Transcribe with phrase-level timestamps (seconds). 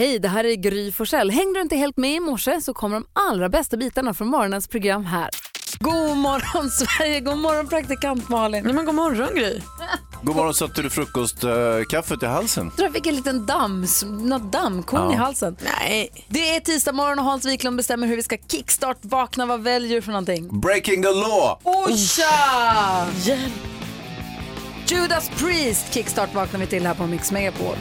[0.00, 1.30] Hej, det här är Gry Forssell.
[1.30, 4.68] Hängde du inte helt med i morse så kommer de allra bästa bitarna från morgonens
[4.68, 5.28] program här.
[5.78, 8.64] God morgon Sverige, god morgon praktikant Malin.
[8.64, 9.60] Nej, men god morgon Gry.
[10.22, 12.64] God morgon, satte du frukostkaffet i halsen?
[12.66, 15.12] Jag tror jag fick en liten damm, något dammkorn Ja.
[15.12, 15.56] i halsen.
[15.80, 16.26] Nej.
[16.28, 19.46] Det är tisdag morgon och Hans Wiklund bestämmer hur vi ska kickstart vakna.
[19.46, 20.60] Vad väljer du för någonting?
[20.60, 21.58] Breaking the law!
[21.62, 23.06] Osha!
[24.86, 27.76] Judas Priest kickstart vaknar vi till här på Mix Megapol.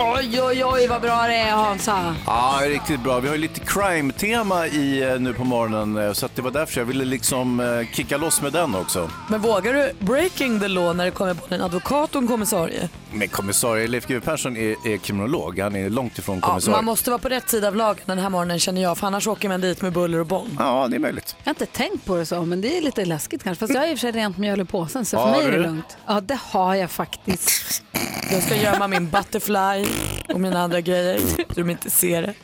[0.00, 2.14] Oj, oj, oj vad bra det är Hansa.
[2.26, 3.20] Ja, riktigt bra.
[3.20, 6.50] Vi har ju lite crime-tema i eh, nu på morgonen eh, så att det var
[6.50, 9.10] därför jag ville liksom eh, kicka loss med den också.
[9.28, 12.88] Men vågar du breaking the law när det kommer på en advokat och en kommissarie?
[13.12, 15.58] Men kommissarie Leif GW Persson är, är kriminolog.
[15.58, 16.76] Han är långt ifrån Ja, kommissarie.
[16.76, 19.26] man måste vara på rätt sida av lagen den här morgonen känner jag för annars
[19.26, 20.56] åker man dit med buller och bång.
[20.58, 21.36] Ja, det är möjligt.
[21.38, 23.60] Jag har inte tänkt på det så, men det är lite läskigt kanske.
[23.60, 25.46] Fast jag har i och för sig rent mjöl i påsen, så för Har mig
[25.46, 25.62] är det du?
[25.62, 25.96] lugnt.
[26.06, 27.82] Ja, det har jag faktiskt.
[28.30, 29.87] Jag ska gömma min butterfly
[30.28, 32.34] och mina andra grejer så de inte ser det.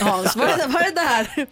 [0.00, 1.46] Hans, vad är det, vad är det där?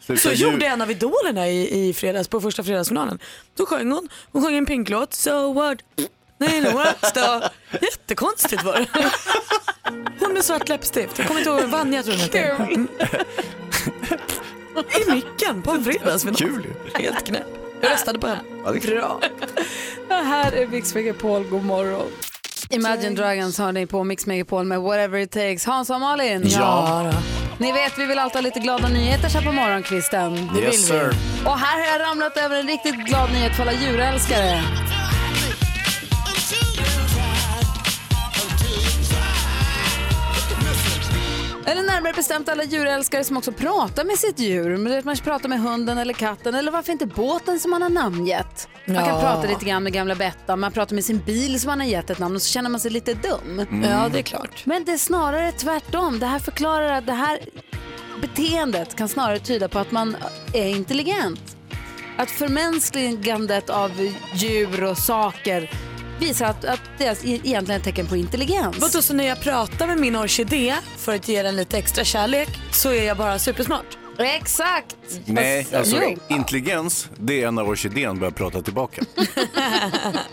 [0.00, 3.18] Sluta Så gjorde en av idolerna i, i fredags på första fredagsfinalen.
[3.56, 5.78] Då sjöng hon, hon sjöng en pinklåt, So what?
[6.38, 7.14] Nej, no, what?
[7.14, 7.42] Då.
[7.80, 9.10] Jättekonstigt var det.
[10.20, 12.64] Hon med svart läppstift, jag kommer inte ihåg, Vanja tror jag hon hette.
[12.74, 12.88] Mm.
[14.76, 16.36] I micken på en fredagsfinal.
[16.36, 16.66] Kul.
[16.94, 17.67] Helt knäpp.
[17.80, 18.40] Jag röstade på henne.
[18.64, 19.20] Ja, det är Bra.
[20.08, 22.06] Det här är Mix Megapol, god morgon.
[22.70, 25.66] Imagine Dragons har ni på Mix Megapol med Whatever It Takes.
[25.66, 26.42] Hans och Malin.
[26.46, 27.18] Ja, då.
[27.58, 30.50] Ni vet, vi vill alltid ha lite glada nyheter så här på morgonkvisten.
[30.54, 31.10] Det Yes, vill sir.
[31.10, 31.48] vi.
[31.48, 34.60] Och här har jag ramlat över en riktigt glad nyhet för alla djurälskare.
[41.70, 44.76] Eller närmare bestämt alla djurälskare som också pratar med sitt djur.
[45.04, 48.68] Man pratar med hunden eller katten eller varför inte båten som man har namngett.
[48.84, 49.20] Man kan Ja.
[49.20, 52.10] prata lite grann med gamla Bettan, man pratar med sin bil som man har gett
[52.10, 53.66] ett namn och så känner man sig lite dum.
[53.84, 54.66] ja, det är klart.
[54.66, 56.18] Men det är snarare tvärtom.
[56.18, 57.38] Det här förklarar att det här
[58.20, 60.16] beteendet kan snarare tyda på att man
[60.52, 61.56] är intelligent.
[62.16, 63.90] Att förmänskligandet av
[64.32, 65.70] djur och saker
[66.20, 68.78] visar att, att det är egentligen ett tecken på intelligens.
[68.78, 72.48] Vadå, så när jag pratar med min orkidé för att ge den lite extra kärlek
[72.72, 73.97] så är jag bara supersmart?
[74.18, 74.96] Exakt!
[75.24, 76.16] Nej, alltså jo.
[76.28, 79.02] intelligens, det är när orkidén börjar prata tillbaka.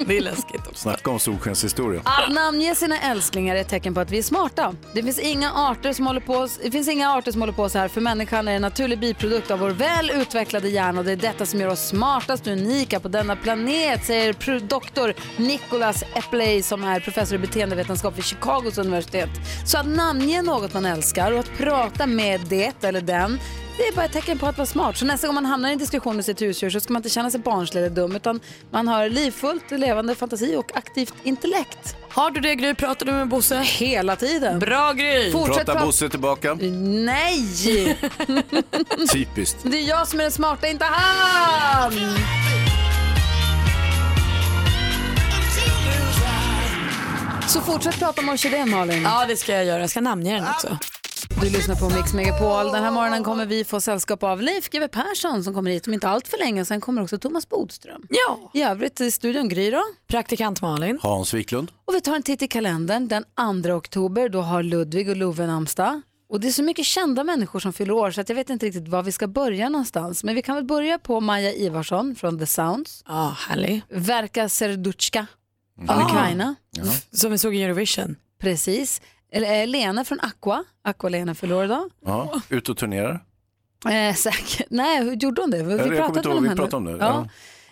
[0.08, 0.74] Det är läskigt också.
[0.76, 2.02] Snacka om solskenshistoria.
[2.06, 4.74] Att namnge sina älsklingar är ett tecken på att vi är smarta.
[4.94, 7.78] Det finns inga arter som håller på, det finns inga arter som håller på så
[7.80, 11.16] här för människan är en naturlig biprodukt av vår väl utvecklade hjärna och det är
[11.16, 16.62] detta som gör oss smartast och unika på denna planet säger pro- doktor Nicholas Epley
[16.62, 19.30] som är professor i beteendevetenskap vid Chicagos universitet.
[19.66, 23.40] Så att namnge något man älskar och att prata med det eller den
[23.78, 24.98] det är bara ett tecken på att vara smart.
[24.98, 27.10] Så nästa gång man hamnar i en diskussion med sitt husdjur så ska man inte
[27.10, 28.40] känna sig barnslig eller dum utan
[28.72, 31.96] man har livfullt, levande fantasi och aktivt intellekt.
[32.10, 32.74] Har du det Gry?
[32.74, 33.60] Pratar du med Bosse?
[33.60, 34.60] Hela tiden.
[34.60, 35.32] Bra Gry!
[35.32, 35.86] Fortsätt Pratar prata.
[35.86, 36.54] Bosse tillbaka?
[36.54, 37.98] Nej!
[39.14, 39.58] Typiskt.
[39.64, 41.94] Det är jag som är den smarta, inte han!
[47.48, 49.04] Så fortsätt prata om orkidén Malin.
[49.04, 49.80] Ja, det ska jag göra.
[49.80, 50.78] Jag ska namnge den också.
[51.30, 52.72] Du lyssnar på Mix Megapol.
[52.72, 55.94] Den här morgonen kommer vi få sällskap av Leif GW Persson som kommer hit om
[55.94, 56.66] inte allt för länge.
[56.66, 58.02] Sen kommer också Thomas Bodström.
[58.10, 58.52] Ja.
[58.54, 59.82] I övrigt i studion Gry då.
[60.08, 61.00] Praktikant Malin.
[61.02, 61.72] Hans Wiklund.
[61.86, 63.08] Och vi tar en titt i kalendern.
[63.08, 63.24] Den
[63.64, 66.02] 2 oktober då har Ludvig och Love namnsdag.
[66.30, 68.66] Och det är så mycket kända människor som fyller år så att jag vet inte
[68.66, 70.24] riktigt var vi ska börja någonstans.
[70.24, 73.04] Men vi kan väl börja på Maja Ivarsson från The Sounds.
[73.08, 73.82] Ja, härlig.
[73.90, 75.28] Verka Serduchka
[75.88, 76.06] från Ah.
[76.06, 76.56] Ukraina.
[77.12, 78.16] Som vi såg i Eurovision.
[78.42, 79.02] Precis.
[79.36, 80.64] Eller, eh, Lena från Aqua.
[80.84, 81.90] Aqua-Lena år idag.
[82.06, 83.24] Ja, ut och turnerar.
[83.90, 84.68] Eh, säkert.
[84.70, 85.64] Nej, hur gjorde hon det?
[85.64, 87.30] Vi jag kommer pratade ihåg, vi pratade om det, Ja.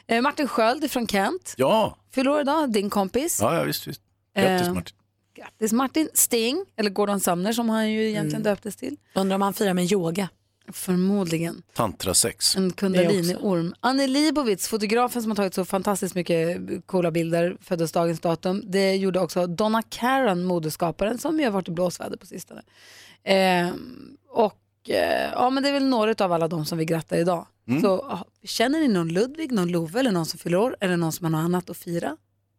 [0.08, 1.54] Eh, Martin Sköld från Kent.
[1.58, 3.40] Ja, Fyller idag, din kompis.
[3.42, 3.88] ja, ja visst.
[3.88, 4.02] visst.
[4.36, 4.96] Grattis Eh, Martin.
[5.36, 6.10] Grattis Martin.
[6.14, 8.54] Sting, eller Gordon Sumner som han ju egentligen Mm.
[8.54, 8.98] döptes till.
[9.16, 10.30] Undrar om han firar med yoga.
[10.72, 11.64] Förmodligen.
[11.74, 12.56] Tantrasex.
[12.56, 13.76] En kundalini-orm.
[13.80, 18.64] Annie Leibovitz, fotografen som har tagit så fantastiskt mycket coola bilder, föddes dagens datum.
[18.66, 22.62] Det gjorde också Donna Karan, modeskaparen, som ju har varit i blåsväder på sistone.
[23.24, 23.70] Eh,
[24.30, 27.48] och eh, ja, men det är väl några av alla de som vi grattar idag.
[27.68, 27.82] Mm.
[27.82, 31.12] Så ah, känner ni någon Ludvig, någon Love eller någon som fyller år eller någon
[31.12, 32.18] som har något annat att fira?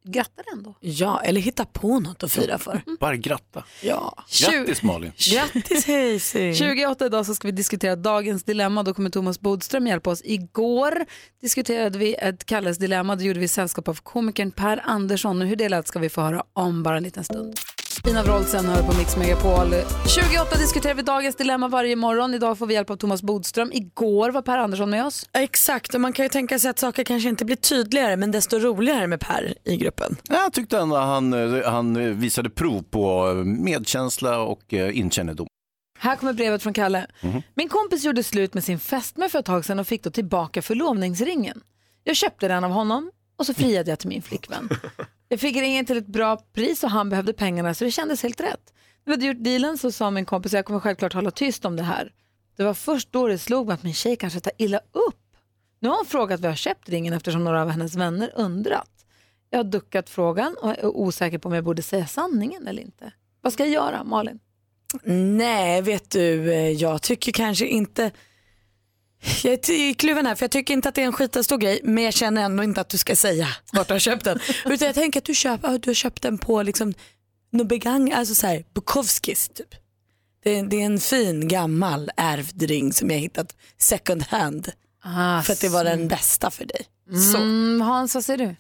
[0.09, 0.75] Grattar ändå.
[0.81, 2.83] Ja, eller hitta på något att fira för.
[3.01, 3.65] Bara gratta.
[3.83, 4.25] Ja.
[4.41, 5.13] Grattis Malin.
[5.17, 6.55] Grattis Hayesy.
[6.55, 8.83] 28 idag så ska vi diskutera dagens dilemma.
[8.83, 10.23] Då kommer Thomas Bodström hjälpa oss.
[10.25, 11.05] Igår
[11.41, 13.17] diskuterade vi ett Kalles dilemma.
[13.17, 15.43] Då gjorde vi sällskap av komikern Per Andersson.
[15.43, 17.59] Och hur det lät ska vi få höra om bara en liten stund.
[18.09, 19.71] Ina Wroldsen hör på Mix Megapol.
[20.15, 22.35] 28 diskuterar vi dagens dilemma varje morgon.
[22.35, 23.71] Idag får vi hjälp av Thomas Bodström.
[23.73, 25.29] Igår var Per Andersson med oss.
[25.33, 28.59] Exakt, och man kan ju tänka sig att saker kanske inte blir tydligare men desto
[28.59, 30.17] roligare med Per i gruppen.
[30.29, 31.33] Jag tyckte ändå han,
[31.65, 35.47] han visade prov på medkänsla och eh, inkännedom.
[35.99, 37.07] Här kommer brevet från Kalle.
[37.55, 40.63] Min kompis gjorde slut med sin fästmö för ett tag sedan och fick då tillbaka
[40.63, 41.61] förlovningsringen.
[42.05, 44.69] Jag köpte den av honom och så friade jag till min flickvän.
[45.35, 48.41] Jag fick ringen till ett bra pris och han behövde pengarna så det kändes helt
[48.41, 48.73] rätt.
[49.05, 51.77] När vi hade gjort dealen så sa min kompis jag kommer självklart hålla tyst om
[51.77, 52.13] det här.
[52.57, 55.37] Det var först då det slog mig att min tjej kanske tar illa upp.
[55.81, 59.07] Nu har hon frågat var jag köpt ringen eftersom några av hennes vänner undrat.
[59.51, 63.13] Jag har duckat frågan och är osäker på om jag borde säga sanningen eller inte.
[63.41, 64.39] Vad ska jag göra, Malin?
[65.37, 68.11] Nej, vet du, eh, jag tycker kanske inte...
[69.45, 72.05] Jag är kluven här för jag tycker inte att det är en skitstor grej men
[72.05, 74.39] jag känner ändå inte att du ska säga vart du har köpt den.
[74.65, 76.95] Utan jag tänker att du, köp, du har köpt den på liksom,
[77.53, 79.69] något begagn, alltså så här, Bukowskis typ.
[80.45, 84.73] Det, är- det är en fin gammal ärvd ring som jag hittat second hand
[85.07, 86.87] Ah, för att det var den bästa för dig.
[87.33, 87.37] Så.
[87.39, 88.57] Mm, Hans, vad säger du?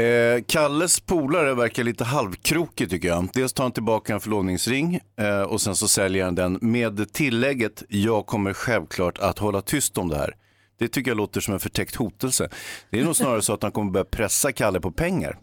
[0.00, 3.28] Eh, Kalles polare verkar lite halvkrokig tycker jag.
[3.34, 7.82] Dels tar han tillbaka en förlovningsring eh, och sen så säljer han den med tillägget
[7.88, 10.36] jag kommer självklart att hålla tyst om det här.
[10.78, 12.48] Det tycker jag låter som en förtäckt hotelse.
[12.90, 15.38] Det är nog snarare så att han kommer börja pressa Kalle på pengar.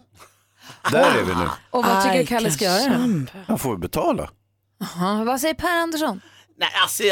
[0.91, 1.47] Där är vi nu.
[1.69, 3.25] Och vad tycker Aj, Kalle ska göra?
[3.47, 4.29] Han får betala.
[4.79, 6.21] Ja, vad säger Per Andersson?
[6.59, 7.03] Nej, alltså,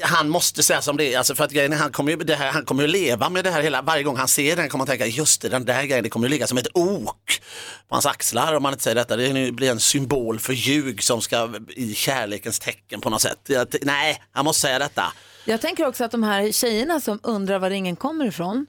[0.00, 1.18] han måste säga som det är.
[1.18, 3.44] Alltså, för att grejen är, han kommer ju, det här, han kommer ju leva med
[3.44, 5.84] det här hela, varje gång han ser den kommer han tänka, just det, den där
[5.84, 7.40] grejen, det kommer ju ligga som ett ok
[7.88, 9.16] på hans axlar om man inte säger detta.
[9.16, 13.38] Det blir en symbol för ljug som ska i kärlekens tecken på något sätt.
[13.46, 15.12] Jag, nej, han måste säga detta.
[15.44, 18.66] Jag tänker också att de här tjejerna som undrar var ringen kommer ifrån,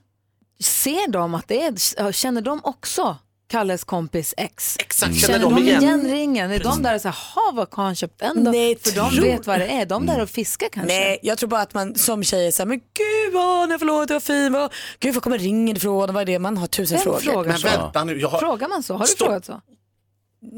[0.60, 3.18] ser de att det är, känner de också
[3.54, 4.76] Kalles kompis ex?
[4.80, 5.82] Exakt, Känner känner de de igen.
[5.82, 6.50] igen ringen?
[6.50, 8.50] Är de där och säger, ha vad har han köpt den då?
[8.50, 9.86] Nej, För de tror- vet vad det är.
[9.86, 10.94] De där och fiskar kanske.
[10.94, 14.08] Nej, jag tror bara att man som tjej är såhär, men gud vad när förlåt,
[14.08, 16.96] det var fin, vad, gud var kommer ringen ifrån, vad är det, man har tusen
[16.96, 17.20] Vem frågor.
[17.20, 17.68] frågar Men så?
[17.68, 18.94] vänta nu, jag har, Frågar man så?
[18.94, 19.26] Har du Stopp.
[19.26, 19.60] frågat så?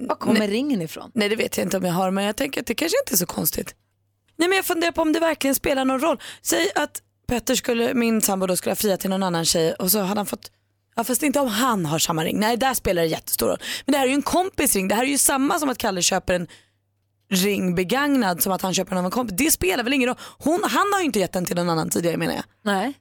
[0.08, 1.10] Var kommer ringen ifrån?
[1.14, 3.14] Nej det vet jag inte om jag har men jag tänker att det kanske inte
[3.14, 3.74] är så konstigt.
[4.36, 6.20] Nej men jag funderar på om det verkligen spelar någon roll.
[6.42, 9.90] Säg att Petter skulle, min sambo då skulle ha friat till någon annan tjej och
[9.90, 10.50] så hade han fått
[10.96, 12.40] Ja fast inte om han har samma ring.
[12.40, 13.58] Nej där spelar det jättestor roll.
[13.84, 14.88] Men det här är ju en kompis ring.
[14.88, 16.46] Det här är ju samma som att Kalle köper en
[17.30, 19.36] ring begagnad som att han köper den av en kompis.
[19.38, 20.18] Det spelar väl ingen roll.
[20.38, 22.44] Hon, han har ju inte gett den till någon annan tidigare menar jag.
[22.62, 22.94] Nej.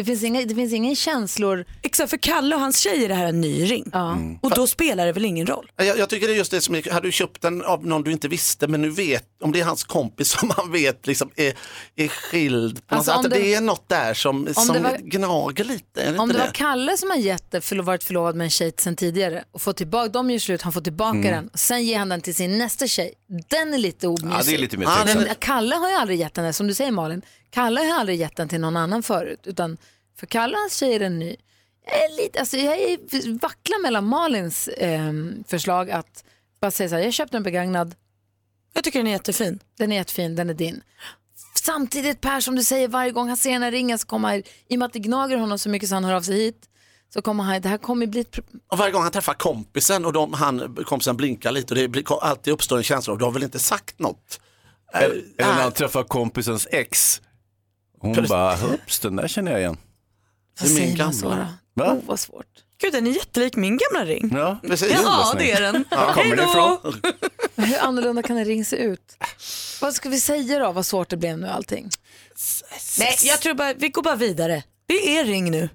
[0.00, 1.64] Det finns inga, det finns inga känslor.
[1.82, 3.90] Exakt för Kalle och hans tjej är det här en ny ring.
[3.92, 4.18] Ja.
[4.42, 5.70] Och då spelar det väl ingen roll.
[5.76, 8.02] jag, jag tycker det är just det som är, hade du köpt den av någon
[8.02, 11.30] du inte visste men nu vet, om det är hans kompis som han vet liksom
[11.36, 11.54] är,
[11.96, 12.86] är skild.
[12.86, 13.32] På Alltså, något om sätt.
[13.32, 16.12] det- det, är något där som, som det var- gnager lite.
[16.12, 18.50] Det Om det inte var Kalle som har gett det, förlo- varit förlovad med en
[18.50, 21.84] tjej sen tidigare och fått tillbaka, de gör slut, han får tillbaka den och sen
[21.84, 23.12] ger han den till sin nästa tjej.
[23.48, 24.26] Den är lite omysig.
[24.28, 26.74] Ja, det är lite mer Ja, den- Kalle har ju aldrig gett den, som du
[26.74, 29.40] säger Malin, Kalle har ju aldrig gett den till någon annan förut.
[29.46, 29.76] Utan
[30.18, 31.36] för Kalle och hans tjej är den ny.
[31.86, 36.24] Jag, är lite, alltså, jag är, vacklar mellan Malins ehm, förslag att
[36.60, 37.94] bara säga så här, jag köpte en begagnad,
[38.72, 39.58] Jag tycker den är jättefin.
[39.78, 40.82] den är jättefin, den är din.
[41.54, 44.36] Samtidigt Per, som du säger, varje gång han ser den här ringen så kommer
[44.68, 46.68] i och med att det gnager honom så mycket så han hör av sig hit,
[47.14, 50.04] så kommer han, det här kommer bli ett pro- Och varje gång han träffar kompisen
[50.04, 53.24] och de, han, kompisen blinkar lite och det blir, alltid uppstår en känsla av du
[53.24, 54.40] har väl inte sagt något?
[54.92, 57.22] Eller eller när Äh, han träffar kompisens ex.
[58.00, 58.28] Hon Precis.
[58.30, 59.76] bara, hups den där känner jag igen.
[60.60, 61.48] Det är Vad min säger man så gamla.
[61.74, 61.84] då?
[61.84, 61.92] Va?
[61.92, 62.46] Oh, vad svårt.
[62.80, 64.30] Gud den är jättelik min gamla ring.
[64.34, 64.92] Ja, Precis.
[65.02, 65.84] Ja det är den.
[65.90, 67.00] Var kommer det ifrån?
[67.54, 69.16] Men hur annorlunda kan en ring se ut?
[69.80, 71.90] Vad ska vi säga då, vad svårt det blev nu allting?
[72.98, 74.62] Nej, jag tror bara, vi går bara vidare.
[74.86, 75.68] Det är ring nu.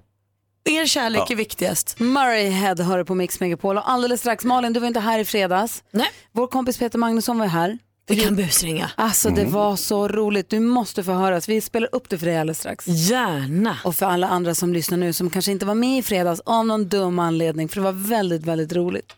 [0.66, 1.26] Er kärlek Ja.
[1.30, 2.00] är viktigast.
[2.00, 5.24] Murray Head hör på Mix Megapol och alldeles strax, Malin du var inte här i
[5.24, 5.82] fredags.
[5.90, 6.06] Nej.
[6.32, 7.78] Vår kompis Peter Magnusson var här.
[8.08, 8.90] Vi kan busringa.
[8.96, 11.48] Alltså det var så roligt, du måste få höras.
[11.48, 12.84] Vi spelar upp det för dig alldeles strax.
[12.88, 13.78] Gärna.
[13.84, 16.66] Och för alla andra som lyssnar nu som kanske inte var med i fredags av
[16.66, 19.12] någon dum anledning för det var väldigt, väldigt roligt.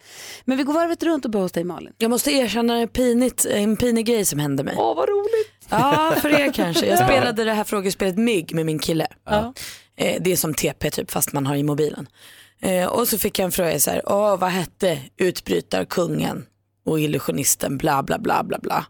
[0.45, 1.93] Men vi går varvet runt och börjar hos dig Malin.
[1.99, 4.75] Jag måste erkänna en, pinigt, en pinig grej som hände mig.
[4.78, 5.52] Åh vad roligt.
[5.69, 6.87] Ja, för er kanske.
[6.87, 9.07] Jag spelade det här frågespelet Mygg med min kille.
[9.26, 9.52] Ja.
[9.99, 12.09] Eh, det är som TP typ fast man har i mobilen.
[12.61, 16.47] Eh, och så fick jag en fråga så här, Åh, vad hette utbrytarkungen
[16.85, 18.87] och illusionisten bla bla bla bla bla.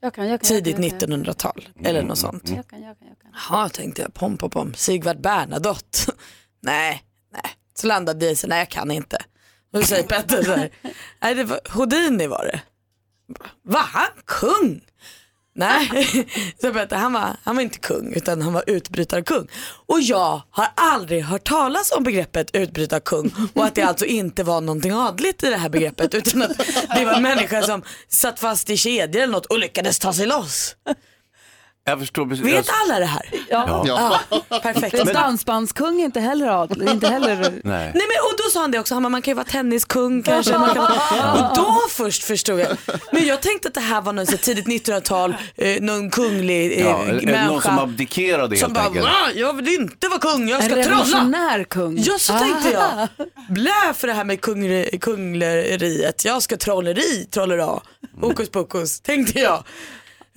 [0.00, 2.48] Jag kan, jag kan, Tidigt jag kan, 1900-tal eller något sånt.
[2.48, 3.08] Jag kan, jag kan,
[3.50, 5.98] jag tänkte jag, pom pom pom, Sigvard Bernadotte.
[6.60, 7.50] nej, nej.
[7.74, 9.18] Så landade det i nej jag kan inte.
[9.72, 10.70] Då säger Petter så här,
[11.22, 12.60] nej det var, Houdini var det.
[13.62, 14.80] Va, han kung?
[15.58, 15.90] Nej,
[16.60, 19.48] så berättade, han, var, han var inte kung utan han var utbrytarkung.
[19.86, 24.60] Och jag har aldrig hört talas om begreppet utbrytarkung och att det alltså inte var
[24.60, 26.58] någonting adligt i det här begreppet utan att
[26.96, 30.26] det var en människa som satt fast i kedjor eller något och lyckades ta sig
[30.26, 30.76] loss.
[31.88, 32.46] Jag förstår precis.
[32.46, 33.22] Vet alla det här?
[33.50, 33.84] Ja.
[33.86, 34.20] Ja.
[34.50, 34.98] Ja, perfekt.
[34.98, 37.36] För dansbandskung är inte heller adel, inte heller...
[37.40, 37.52] Nej.
[37.64, 40.22] Nej men och då sa han det också, han bara, man kan ju vara tenniskung
[40.22, 40.58] kanske.
[40.58, 40.86] Man kan.
[40.86, 42.76] Och då först förstod jag.
[43.12, 46.86] Men jag tänkte att det här var någon så tidigt 1900-tal, eh, någon kunglig eh,
[46.86, 47.46] Ja, människa.
[47.46, 49.36] någon som abdikerade som helt bara, enkelt?
[49.40, 50.90] Jag vill inte vara kung, jag En ska trolla.
[50.90, 51.98] revolutionär kung.
[52.02, 53.08] Ja så tänkte Ah.
[53.18, 53.26] jag.
[53.48, 57.80] Blä för det här med kungre, kungleriet, jag ska trolleri, trollera,
[58.20, 59.64] hokus pokus, tänkte jag.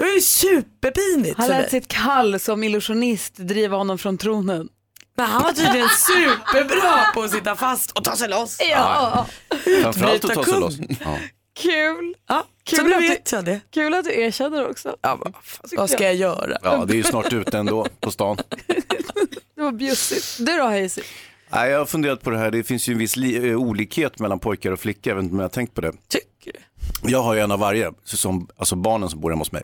[0.01, 4.69] Det var ju superpinigt Han lät sitt kall som illusionist driva honom från tronen.
[5.17, 8.57] Men han var tydligen superbra på att sitta fast och ta sig loss.
[8.71, 9.25] Ja,
[9.81, 10.75] Framförallt att ta sig loss.
[11.03, 11.17] Ja.
[11.59, 12.15] kul.
[12.27, 13.59] Ja, Kul så nu att du- vet jag det.
[13.71, 14.95] Kul att du erkänner också.
[15.01, 15.33] Ja, vad,
[15.77, 16.57] vad ska jag göra?
[16.63, 18.37] ja, det är ju snart ute ändå på stan.
[19.55, 20.37] Det var bjussigt.
[20.39, 20.99] Du då Hayes?
[21.49, 22.51] Nej, jag har funderat på det här.
[22.51, 25.11] Det finns ju en viss eh, olikhet mellan pojkar och flickor.
[25.11, 25.91] Jag vet inte om jag har tänkt på det.
[25.91, 26.19] Du?
[27.03, 29.63] Jag har ju en av varje, som, alltså barnen som bor hemma hos mig.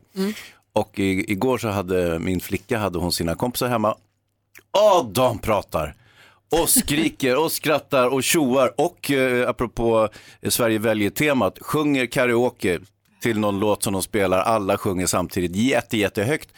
[0.73, 3.95] Och i, igår så hade min flicka hade hon sina kompisar hemma.
[4.77, 5.95] Åh, de pratar!
[6.51, 10.09] Och skriker och skrattar och tjoar och eh, apropå
[10.41, 12.79] eh, Sverige väljer-temat, sjunger karaoke
[13.21, 14.39] till någon låt som de spelar.
[14.39, 16.49] Alla sjunger samtidigt jätte, jättehögt.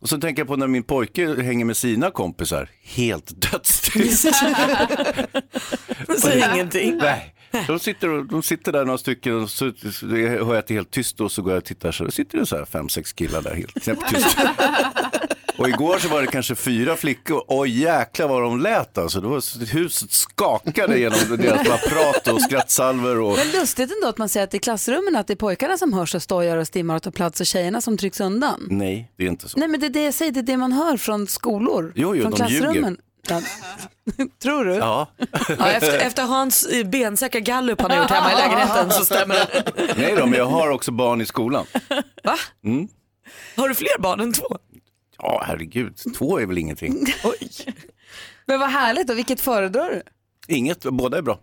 [0.00, 4.34] Och så tänker jag på när min pojke hänger med sina kompisar, helt dödstyst.
[6.18, 6.96] Säg ingenting.
[6.96, 7.34] Nej.
[7.66, 10.90] De sitter, de sitter där några stycken och så hör jag att det är helt
[10.90, 13.42] tyst och så går jag och tittar så sitter det så här fem, sex killar
[13.42, 14.38] där helt knäpptyst.
[15.58, 19.20] Och igår så var det kanske fyra flickor och jäklar vad de lät alltså.
[19.20, 24.28] Det var, huset skakade genom deras prat och skrattsalver och Men lustigt ändå att man
[24.28, 27.02] säger att i klassrummen att det är pojkarna som hörs och stojar och stimmar och
[27.02, 28.66] tar plats och tjejerna som trycks undan.
[28.70, 29.58] nej, det är inte så.
[29.58, 31.92] Nej men det är det jag säger, det är det man hör från skolor.
[31.96, 32.98] Jo, jo, från de klassrummen.
[33.28, 33.40] Ja.
[34.42, 34.74] Tror du?
[34.74, 35.06] Ja,
[35.58, 39.72] Ja, efter, efter Hans bensäkra gallup han har gjort hemma i lägenheten så stämmer det.
[39.96, 41.66] nej då, men jag har också barn i skolan.
[42.24, 42.36] Va?
[42.64, 42.88] Mm.
[43.56, 44.58] Har du fler barn än två?
[45.18, 47.06] Ja, herregud, två är väl ingenting.
[47.24, 47.48] Oj.
[48.46, 50.02] Men vad härligt och vilket föredrar du?
[50.54, 51.40] Inget, båda är bra.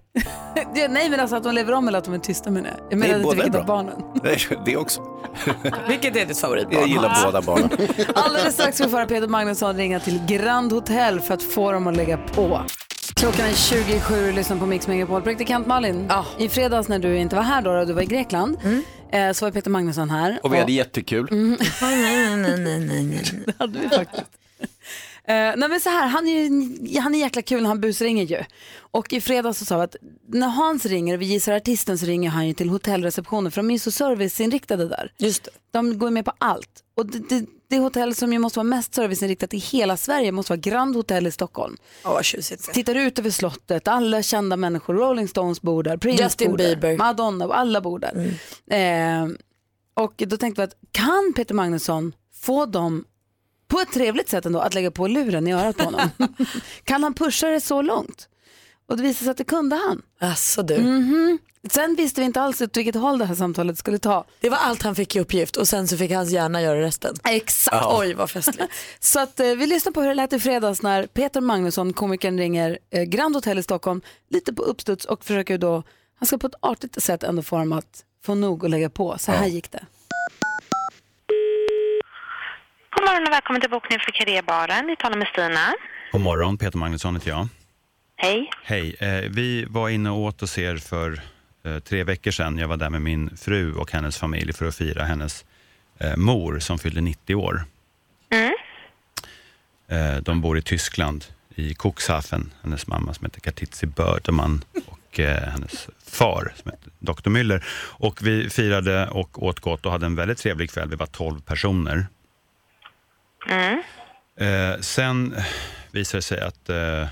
[0.89, 2.73] Nej men alltså att de lever om eller att de är tysta med det.
[2.89, 3.95] Jag menar inte vilket av barnen.
[4.23, 5.01] Nej, Det också.
[5.89, 6.79] Vilket är ditt favoritbarn?
[6.79, 7.69] Jag gillar båda barnen.
[8.15, 11.71] Alldeles strax ska vi få höra Peter Magnusson ringa till Grand Hotel för att få
[11.71, 12.61] dem att lägga på.
[13.15, 15.21] Klockan är 27 och lyssnar på Mix Megapol.
[15.21, 16.25] Praktikant Malin, Ja.
[16.37, 18.57] i fredags när du inte var här då, då du var i Grekland,
[19.11, 20.39] eh, så var Peter Magnusson här.
[20.43, 21.27] Och vi hade jättekul.
[23.45, 24.23] Det hade vi faktiskt.
[25.27, 28.43] Eh, nej men så här, han är, han är jäkla kul när han busringer ju.
[28.77, 29.95] Och i fredags så sa vi att
[30.27, 33.69] när Hans ringer och vi gissar artisten så ringer han ju till hotellreceptionen för de
[33.69, 35.11] är ju så serviceinriktade där.
[35.17, 35.51] Just det.
[35.71, 36.69] De går med på allt.
[36.95, 40.51] Och det, det, det hotell som ju måste vara mest serviceinriktat i hela Sverige måste
[40.51, 41.77] vara Grand Hotel i Stockholm.
[42.03, 42.73] Ja, vad tjusigt.
[42.73, 46.75] Tittar ut över slottet, alla kända människor, Rolling Stones bor där, Prince Justin bor där,
[46.75, 46.97] Bieber.
[46.97, 48.33] Madonna, alla bor där.
[48.67, 49.27] Eh,
[49.93, 53.05] och då tänkte vi att kan Peter Magnusson få dem
[53.67, 56.09] på ett trevligt sätt ändå att lägga på luren i örat på honom?
[56.83, 58.29] kan han pusha det så långt?
[58.87, 60.01] Och det visade sig att det kunde han.
[60.19, 60.75] Alltså du.
[60.75, 61.39] Mm.
[61.69, 64.25] Sen visste vi inte alls åt vilket håll det här samtalet skulle ta.
[64.39, 67.15] Det var allt han fick i uppgift och sen så fick hans hjärna göra resten.
[67.23, 67.85] Exakt.
[67.89, 68.73] Oj vad festligt.
[68.99, 72.37] Så att, eh, vi lyssnar på hur det lät i fredags när Peter Magnusson, komikern,
[72.37, 75.83] ringer eh, Grand Hotel i Stockholm lite på uppstuds och försöker då,
[76.19, 79.17] han ska på ett artigt sätt ändå få dem att få nog och lägga på.
[79.19, 79.85] Så här gick det.
[82.95, 84.87] God morgon och välkommen till bokning för Karébaren.
[84.87, 85.73] Ni talar med Stina.
[86.11, 87.47] God morgon, Peter Magnusson heter jag.
[88.15, 88.49] Hej.
[88.63, 91.21] Hej, eh, vi var inne och åt hos er för
[91.63, 92.57] eh, tre veckor sedan.
[92.57, 95.45] Jag var där med min fru och hennes familj för att fira hennes
[95.97, 97.63] eh, mor som fyllde 90 år.
[98.29, 98.53] Mm.
[99.87, 101.25] Eh, de bor i Tyskland,
[101.55, 102.51] i Cuxhaven.
[102.63, 107.29] Hennes mamma som heter Katitzi Bördeman och eh, hennes far som heter Dr.
[107.29, 107.63] Müller.
[107.97, 110.89] Och vi firade och åt gott och hade en väldigt trevlig kväll.
[110.89, 112.07] Vi var 12 personer.
[113.47, 113.83] Mm.
[114.37, 115.35] Eh, sen
[115.91, 117.07] visade det sig att eh,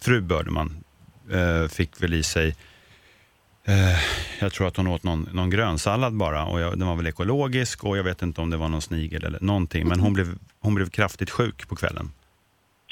[0.00, 0.84] fru Bördeman
[1.32, 2.56] eh, fick väl i sig,
[3.64, 3.98] eh,
[4.38, 7.84] jag tror att hon åt någon, någon grönsallad bara och jag, den var väl ekologisk
[7.84, 10.74] och jag vet inte om det var någon snigel eller någonting, men hon blev, hon
[10.74, 12.12] blev kraftigt sjuk på kvällen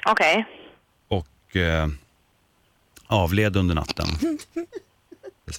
[0.07, 0.45] Okej.
[1.09, 1.89] och eh,
[3.07, 4.07] avled under natten.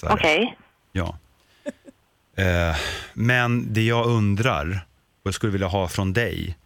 [0.09, 0.57] Okej.
[0.91, 1.17] Ja.
[2.35, 2.75] Eh,
[3.13, 4.85] men det jag undrar,
[5.23, 6.57] och jag skulle vilja ha från dig,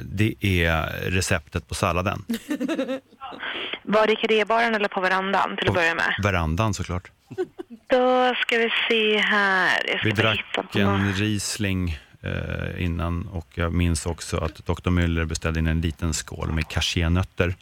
[0.00, 2.24] det är receptet på salladen.
[3.82, 6.14] Var det i Karébaren eller på verandan till att börja med?
[6.22, 7.10] Verandan såklart.
[7.86, 10.00] Då ska vi se här.
[10.04, 11.12] Vi drack på en.
[11.12, 14.90] Riesling eh, innan och jag minns också att Dr.
[14.90, 17.54] Müller beställde in en liten skål med cashewnötter.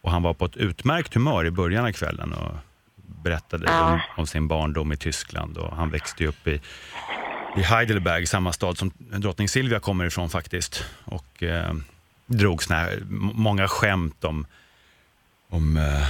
[0.00, 2.52] Och han var på ett utmärkt humör i början av kvällen och
[2.96, 6.60] berättade om, om sin barndom i Tyskland och han växte upp i,
[7.56, 10.84] i Heidelberg, samma stad som drottning Silvia kommer ifrån faktiskt.
[11.04, 11.74] Och eh,
[12.26, 13.02] drog såna här,
[13.34, 14.46] många skämt om,
[15.50, 16.08] om eh,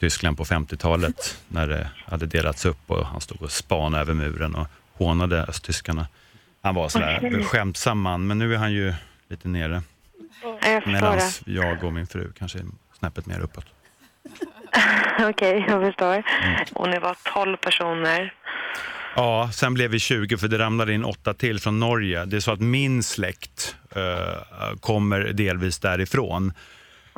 [0.00, 4.54] Tyskland på 50-talet när det hade delats upp och han stod och spanade över muren
[4.54, 6.06] och hånade östtyskarna.
[6.62, 7.44] Han var sådär Okej.
[7.44, 8.94] skämtsam man, men nu är han ju
[9.28, 9.82] lite nere.
[10.42, 12.64] Ja, Jag Medan jag och min fru kanske är
[12.98, 13.64] snäppet mer uppåt.
[15.30, 16.22] Okej, jag förstår.
[16.42, 16.64] Mm.
[16.74, 18.34] Och ni var 12 personer.
[19.16, 22.24] Ja, sen blev vi 20 för det ramlade in åtta till från Norge.
[22.24, 26.52] Det är så att min släkt eh, kommer delvis därifrån.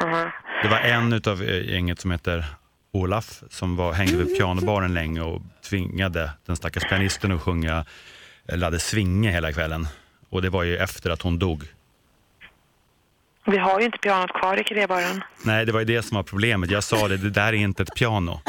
[0.03, 0.29] Mhm.
[0.63, 2.45] Det var en av gänget som heter
[2.93, 7.85] Olaf som var, hängde vid pianobaren länge och tvingade den stackars pianisten att sjunga
[8.53, 9.89] Ladde Svinge hela kvällen.
[10.31, 11.65] Och det var ju efter att hon dog.
[13.47, 15.23] Vi har ju inte pianot kvar i krébaren.
[15.45, 16.71] Nej, det var ju det som var problemet.
[16.71, 18.41] Jag sa det, det där är inte ett piano.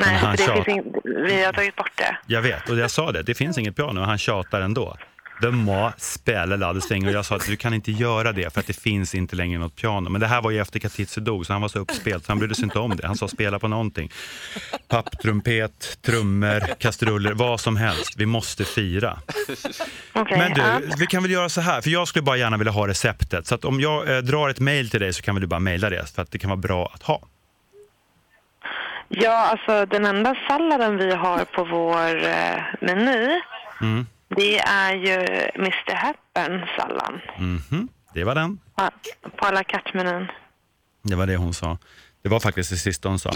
[0.00, 0.82] Nej, han det tjat- ing...
[1.04, 2.16] vi har tagit bort det.
[2.26, 4.96] Jag vet, och jag sa det, det finns inget piano, och han tjatar ändå.
[5.40, 8.60] De må spela Ladde Svinge och jag sa att du kan inte göra det för
[8.60, 10.10] att det finns inte längre något piano.
[10.10, 12.38] Men det här var ju efter Katitze dog så han var så uppspelt så han
[12.38, 13.06] brydde sig inte om det.
[13.06, 14.10] Han sa spela på någonting.
[14.88, 18.14] Papptrumpet, trummor, kastruller, vad som helst.
[18.16, 19.18] Vi måste fira.
[20.12, 20.38] Okej.
[20.38, 20.80] Men ja.
[20.80, 23.46] du, vi kan väl göra så här, för jag skulle bara gärna vilja ha receptet.
[23.46, 25.90] Så om jag eh, drar ett mail till dig så kan väl du bara mejla
[25.90, 27.22] det, för att det kan vara bra att ha.
[29.12, 33.40] Ja, alltså den enda salladen vi har på vår eh, meny,
[33.80, 34.06] Mm.
[34.36, 35.14] det är ju
[35.54, 37.20] Mr Happen-sallad.
[37.38, 38.58] Mhm, Det var den.
[38.76, 38.90] Ja,
[39.36, 40.26] På alla kattmenyn.
[41.02, 41.78] Det var det hon sa.
[42.22, 43.30] Det var faktiskt det sista hon sa.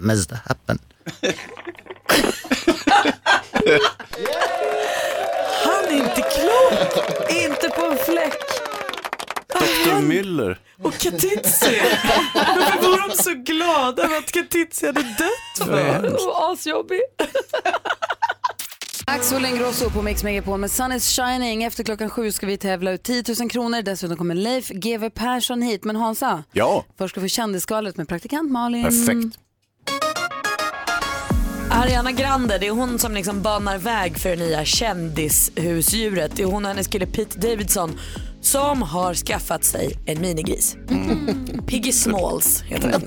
[0.00, 0.78] Mr Happen.
[5.64, 7.30] Han är inte klok!
[7.30, 8.34] Inte på en fläck.
[9.60, 10.00] Dr.
[10.02, 10.58] Müller.
[10.82, 11.80] Och Katitzi,
[12.34, 16.08] varför var de så glada över att Katitzi hade dött för?
[16.08, 17.00] Oh, asjobbig.
[19.06, 21.64] Axel Ingrosso på Mix Megapol med Sun is shining.
[21.64, 23.82] Efter klockan sju ska vi tävla ut 10 000 kronor.
[23.82, 25.84] Dessutom kommer Leif GW Persson hit.
[25.84, 28.84] Men Hansa, Ja, först ska vi få kändisskvallret med praktikant Malin.
[28.84, 29.38] perfekt.
[31.70, 36.32] Ariana Grande, det är hon som liksom banar väg för det nya kändishusdjuret.
[36.36, 37.98] Det är hon och hennes kille Pete Davidson
[38.40, 40.76] som har skaffat sig en minigris.
[41.66, 43.02] Piggy Smalls heter den.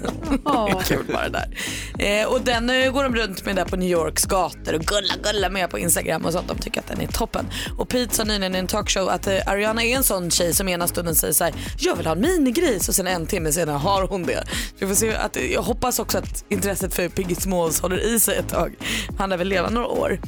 [0.83, 1.57] Kul bara där.
[1.99, 5.13] Eh, och den eh, går de runt med där på New Yorks gator och gulla
[5.23, 6.47] gulla med på Instagram och sånt.
[6.47, 7.45] De tycker att den är toppen.
[7.77, 10.67] Och Pete sa nyligen i en talkshow att eh, Ariana är en sån tjej som
[10.69, 13.77] ena stunden säger så här, jag vill ha en minigris och sen en timme senare
[13.77, 14.43] har hon det.
[14.79, 18.37] Vi får se att, jag hoppas också att intresset för Piggy Smalls håller i sig
[18.37, 18.75] ett tag.
[19.17, 20.19] Han lär väl leva några år.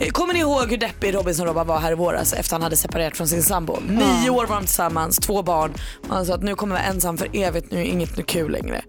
[0.00, 3.16] Eh, Kommer ni ihåg hur deppig Robinson-Robban var här i våras efter han hade separerat
[3.16, 3.78] från sin sambo?
[3.88, 5.74] Nio år var de tillsammans, två barn.
[6.08, 8.22] Och han sa att nu kommer jag vara ensam för evigt, nu är inget nu
[8.22, 8.82] kul längre.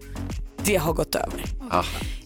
[0.64, 1.44] Det har gått över.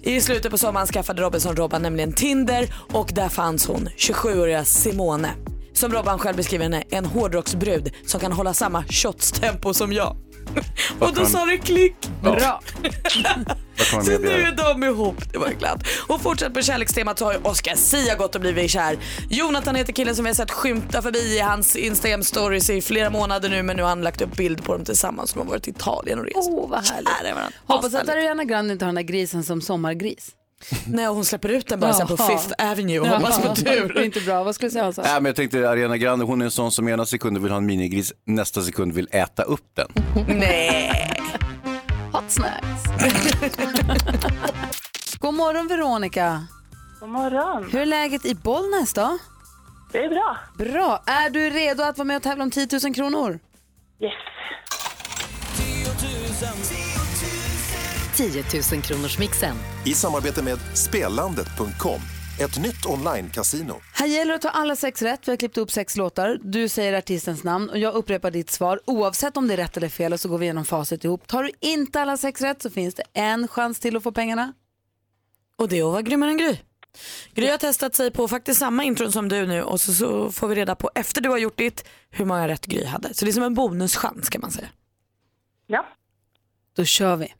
[0.03, 5.31] I slutet på sommaren skaffade Robinson-Robban nämligen Tinder och där fanns hon, 27-åriga Simone.
[5.73, 10.17] Som Robban själv beskriver henne, en hårdrocksbrud som kan hålla samma shots-tempo som jag.
[10.99, 11.95] Och då sa det klick.
[12.23, 12.61] Bra.
[13.77, 15.83] Så nu är de ihop, det var ju glatt.
[16.09, 18.99] Och fortsatt på kärlekstemat så har ju Oscar Sia gått och blivit kär.
[19.31, 23.11] Jonathan heter killen som vi har sett skymta förbi i hans Instagram stories i flera
[23.11, 25.69] månader nu men nu har han lagt upp bild på dem tillsammans som har varit
[25.69, 26.37] i Italien och rest.
[26.37, 27.55] Åh, vad härligt.
[27.67, 28.09] Hoppas att.
[28.09, 30.31] Ariana Grande inte har den där grisen som sommargris.
[30.87, 32.17] Nej, hon släpper ut den bara sen på.
[32.17, 34.01] Fifth Avenue och hoppas på Det är tur.
[34.05, 34.45] inte bra.
[34.45, 35.03] Vad skulle du säga Hansa?
[35.03, 37.59] Nej, men jag tänkte Ariana Grande, hon är en sån som ena sekunden vill ha
[37.59, 39.89] en minigris, nästa sekund vill äta upp den.
[40.29, 41.17] Nej.
[42.13, 42.85] Hot snacks.
[45.19, 46.47] God morgon Veronica.
[47.01, 47.69] God morgon.
[47.73, 49.19] Hur är läget i Bollnäs då?
[49.93, 50.39] Det är bra.
[50.59, 51.03] Bra.
[51.07, 53.39] Är du redo att vara med och tävla om 10 000 kronor?
[54.01, 54.13] Yes.
[55.57, 55.93] 10 000
[58.83, 59.57] kronors mixen.
[59.87, 62.01] I samarbete med Spelandet.com,
[62.41, 63.75] ett nytt online-casino.
[63.95, 65.29] Här gäller det att ta alla sex rätt.
[65.29, 66.39] Vi har klippt upp sex låtar.
[66.43, 69.89] Du säger artistens namn och jag upprepar ditt svar oavsett om det är rätt eller
[69.89, 71.27] fel och så går vi igenom facit ihop.
[71.27, 74.53] Tar du inte alla sex rätt så finns det en chans till att få pengarna.
[75.57, 76.57] Och det är att vara grymmare än Gry.
[77.35, 80.49] Gry har testat sig på faktiskt samma intron som du nu och så, så får
[80.49, 83.15] vi reda på efter du har gjort ditt hur många rätt Gry hade.
[83.15, 84.69] Så det är som en bonuschans kan man säga.
[85.67, 85.87] Ja.
[86.77, 87.35] Då kör vi.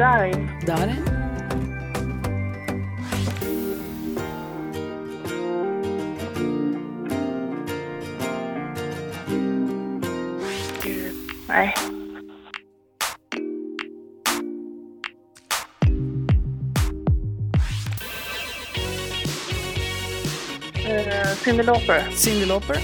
[0.00, 0.48] Darin.
[0.66, 1.04] Darin.
[11.48, 11.99] Nej.
[21.36, 22.04] Cyndi Lauper.
[22.16, 22.76] Cyndi Lauper.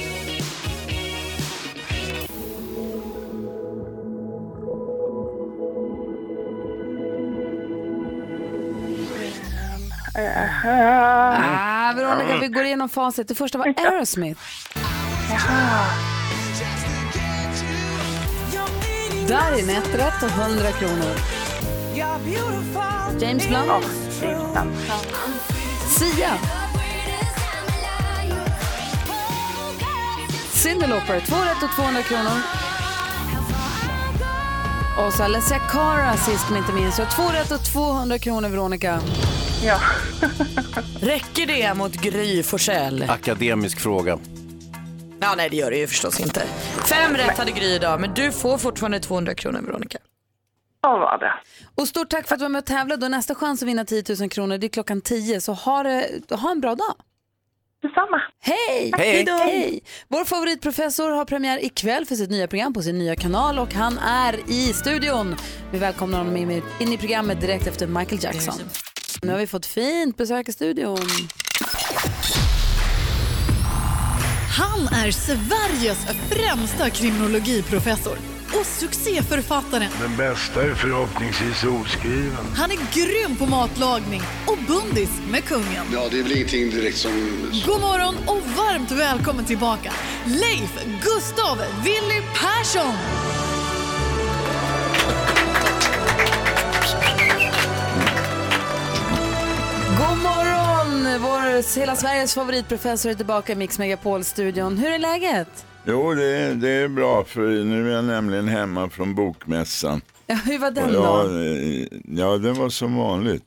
[10.65, 13.29] Ah, Veronica, vi går igenom facit.
[13.29, 14.41] Det första var Aerosmith.
[19.29, 21.17] Darin, ett rätt och 100 kronor.
[23.21, 23.85] James Blunt.
[25.89, 26.31] Sia.
[30.67, 32.39] Cyndi Lauper, två rätt och 200 kronor.
[34.99, 36.97] Och så Alessia Cara sist men inte minst.
[36.97, 39.01] Så två rätt och 200 kronor, Veronica.
[39.65, 39.79] Ja.
[41.01, 43.05] Räcker det mot Gry Forssell?
[43.09, 44.19] Akademisk fråga.
[45.21, 46.43] Ja, nej det gör det ju förstås inte.
[46.85, 49.99] Fem rätt hade Gry idag, men du får fortfarande 200 kronor Veronica.
[50.83, 51.33] Ja, vad det.
[51.75, 53.05] Och stort tack för att du var med och tävlade.
[53.07, 55.41] Och nästa chans att vinna 10 000 kronor det är klockan 10.
[55.41, 56.95] Så ha, det, ha en bra dag.
[57.87, 58.23] Detsamma.
[58.41, 58.93] Hej!
[58.97, 59.25] Hej.
[59.25, 59.33] då!
[59.33, 59.83] Hej!
[60.09, 63.99] Vår favoritprofessor har premiär ikväll för sitt nya program på sin nya kanal och han
[63.99, 65.37] är i studion.
[65.73, 68.55] Vi välkomnar honom in i, in i programmet direkt efter Michael Jackson.
[69.23, 70.99] Nu har vi fått fint besök i studion.
[74.59, 79.91] Han är Sveriges främsta kriminologiprofessor och succéförfattaren.
[80.01, 82.47] Den bästa är förhoppningsvis oskriven.
[82.55, 85.87] Han är grym på matlagning och bundis med kungen.
[85.93, 87.13] Ja, det är väl ingenting direkt som...
[87.67, 89.93] God morgon och varmt välkommen tillbaka
[90.27, 92.95] Leif Gustav Willy Persson!
[99.99, 101.21] God morgon!
[101.21, 104.79] Vår, hela Sveriges favoritprofessor är tillbaka i Mix Megapol-studion.
[104.79, 105.66] Hur är läget?
[105.87, 110.01] Jo, det är, det är bra för nu är jag nämligen hemma från bokmässan.
[110.27, 111.31] Ja, hur var den då?
[111.31, 113.45] eh, ja, det var som vanligt.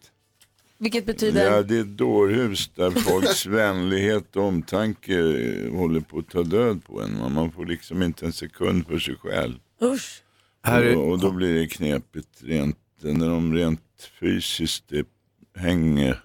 [0.78, 1.52] Vilket betyder?
[1.52, 5.14] Ja, det är ett dårhus där folks vänlighet och omtanke
[5.74, 7.34] håller på att ta död på en.
[7.34, 9.54] Man får liksom inte en sekund för sig själv.
[9.82, 10.22] Usch.
[10.64, 13.82] Är- Och, och då blir det knepigt rent, när de rent
[14.20, 14.92] fysiskt
[15.56, 16.24] hänger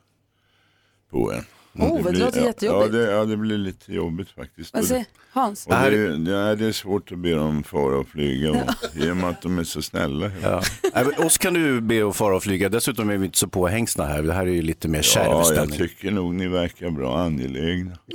[1.10, 1.44] på en.
[1.74, 2.94] Oh, det låter ja, jättejobbigt.
[2.94, 4.74] Ja det, ja, det blir lite jobbigt faktiskt.
[4.74, 5.66] Vad säger Hans?
[5.66, 8.56] Och det, är- ja, det är svårt att be dem fara och flyga och,
[8.96, 10.30] i och med att de är så snälla.
[10.42, 10.62] Ja.
[10.94, 12.68] Men oss kan du be att fara och flyga.
[12.68, 14.22] Dessutom är vi inte så påhängsna här.
[14.22, 17.98] Det här är ju lite mer kärv Ja, jag tycker nog ni verkar bra angelägna.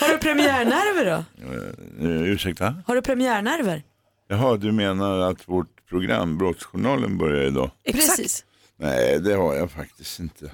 [0.00, 1.24] Har du premiärnerver då?
[2.06, 2.74] Uh, ursäkta?
[2.86, 3.82] Har du premiärnerver?
[4.28, 7.70] Jaha, du menar att vårt program Brottsjournalen börjar idag?
[7.92, 8.44] Precis.
[8.78, 10.50] Nej, det har jag faktiskt inte.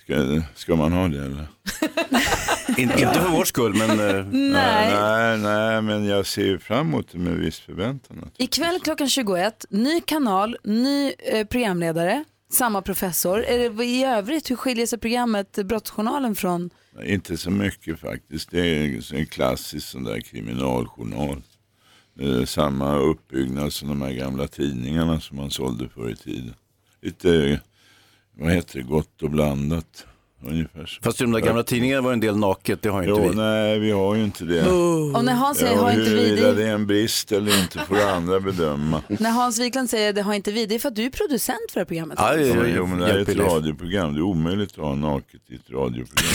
[0.00, 1.46] Ska, ska man ha det eller?
[2.76, 4.92] In, inte för vår skull, men eh, Nej.
[4.92, 8.30] Nej, nej, men jag ser ju fram emot det med viss förväntan.
[8.36, 13.44] Ikväll klockan 21, ny kanal, ny eh, programledare, samma professor.
[13.44, 16.70] Är det, I övrigt, hur skiljer sig programmet Brottsjournalen från?
[17.04, 18.50] Inte så mycket faktiskt.
[18.50, 21.42] Det är en klassisk sån där kriminaljournal.
[22.20, 26.54] Eh, samma uppbyggnad som de här gamla tidningarna som man sålde förr i tiden.
[27.02, 27.60] Lite,
[28.32, 30.06] vad heter det, gott och blandat.
[30.42, 31.02] Ungefär så.
[31.02, 32.82] fast i de där gamla tidningarna var en del naket.
[32.82, 33.36] Det har ju inte Jo, vi.
[33.36, 34.66] nej, vi har ju inte det.
[35.16, 37.78] Och när Hans säger Ja, har inte vi det det, är en brist eller inte
[37.78, 39.02] får andra bedöma.
[39.08, 41.58] när Hans Wiklund säger det har inte vi, det är för att du är producent
[41.70, 42.18] för det här programmet.
[42.20, 44.14] Ja, det Jo, men det här är ett radioprogram.
[44.14, 46.32] Det är omöjligt att ha naket i ett radioprogram.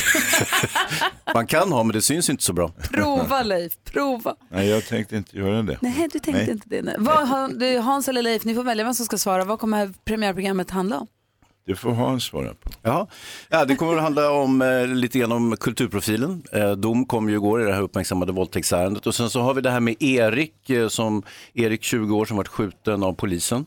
[1.34, 2.72] Man kan ha, men det syns inte så bra.
[2.92, 4.36] Prova Leif, prova.
[4.50, 5.78] Nej, jag tänkte inte göra det.
[5.82, 6.52] Nej, du tänkte Nej.
[6.52, 6.82] inte det.
[6.82, 6.96] Nej.
[7.00, 7.28] Vad,
[7.84, 9.44] Hans eller Leif, ni får välja vem som ska svara.
[9.46, 11.08] Vad kommer premiärprogrammet handla om?
[11.68, 12.70] Det får Hans svara på.
[12.82, 13.08] Ja.
[13.50, 16.44] ja, det kommer att handla om eh, lite grann om kulturprofilen.
[16.52, 19.08] Eh, dom kom ju igår i det här uppmärksammade våldtäktsärendet.
[19.08, 21.24] Och sen så har vi det här med Erik, eh, som,
[21.54, 23.66] Erik 20 år som varit skjuten av polisen.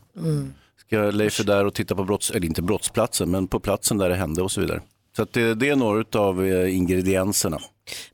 [0.87, 4.09] Ska Leif är där och titta på brotts, eller inte brottsplatsen, men på platsen där
[4.09, 4.81] det hände och så vidare.
[5.15, 7.57] Så att det, det är några av eh, ingredienserna.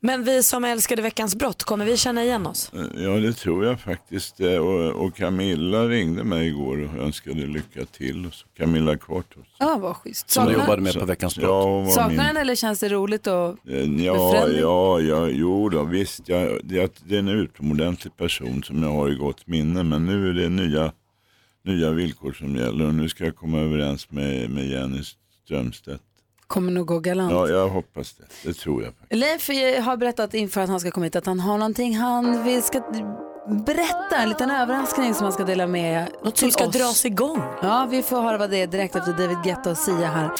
[0.00, 2.72] Men vi som älskade Veckans brott, kommer vi känna igen oss?
[2.94, 4.40] Ja, det tror jag faktiskt.
[4.40, 8.26] Eh, Och, och Camilla ringde mig igår och önskade lycka till.
[8.26, 9.46] Och så Camilla Kvartos.
[9.58, 10.30] Ja, vad schysst.
[10.30, 11.48] Som du Saknar, jobbade med på Veckans brott.
[11.86, 12.16] Ja, saknar min...
[12.18, 13.26] den eller känns det roligt?
[13.26, 13.48] Och...
[13.68, 16.28] Eh, Ja, ja, ja, jo då, visst.
[16.28, 19.82] Jag, det, det är en utomordentlig person som jag har i gott minne.
[19.82, 20.92] Men nu är det nya,
[21.64, 22.86] nya villkor som gäller.
[22.86, 25.02] Och nu ska jag komma överens med, med Jenny
[25.44, 26.02] Strömstedt.
[26.46, 27.32] Kommer nog gå galant.
[27.32, 28.24] Ja, jag hoppas det.
[28.48, 28.92] Det tror jag.
[28.94, 29.20] faktiskt.
[29.48, 29.48] Leif
[29.84, 32.80] har berättat inför att han ska komma hit att han har någonting han vill ska
[33.66, 36.72] berätta, en liten överraskning som han ska dela med Något som ska oss.
[36.76, 37.42] dras igång.
[37.62, 40.30] Ja, vi får höra vad det är direkt efter David Guetta och Sia här.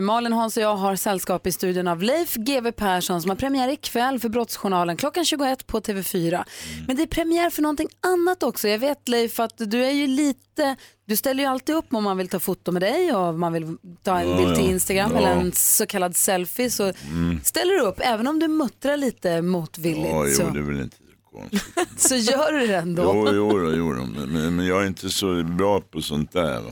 [0.00, 3.68] Malin, Hans och jag har sällskap i studion av Leif GW Persson som har premiär
[3.68, 6.44] ikväll för Brottsjournalen klockan 21 på TV4.
[6.86, 8.68] Men det är premiär för någonting annat också.
[8.68, 12.16] Jag vet Leif att du är ju lite, du ställer ju alltid upp om man
[12.16, 14.70] vill ta foto med dig och om man vill ta en bild till.
[14.70, 15.18] Instagram Ja.
[15.18, 17.40] eller en så kallad selfie så Mm.
[17.44, 20.08] ställer du upp även om du muttrar lite motvilligt.
[20.10, 20.96] Ja, jo, det är väl inte
[21.96, 23.02] så gör du det ändå.
[23.02, 24.04] Jo, jo, jo då.
[24.04, 26.62] Men, men, jag är inte så bra på sånt där.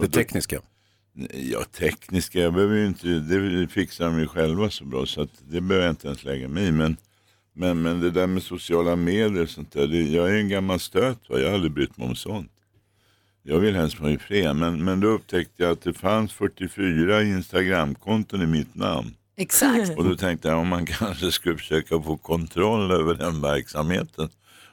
[0.00, 0.60] Det tekniska.
[1.34, 5.42] Ja, tekniska, jag behöver ju inte, det fixar de ju själva så bra så att
[5.48, 6.72] det behöver jag inte ens lägga mig i.
[6.72, 6.96] Men,
[7.52, 10.80] men, men det där med sociala medier och sånt där, det, jag är en gammal
[10.80, 11.38] stöt va?
[11.38, 12.52] jag har aldrig brytt mig om sånt.
[13.42, 18.42] Jag vill helst vara fred, men, men då upptäckte jag att det fanns 44 Instagramkonton
[18.42, 19.14] i mitt namn.
[19.36, 19.98] Exakt.
[19.98, 24.28] Och då tänkte jag om man kanske skulle försöka få kontroll över den verksamheten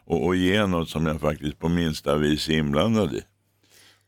[0.06, 3.22] och, och ge något som jag faktiskt på minsta vis är inblandad i.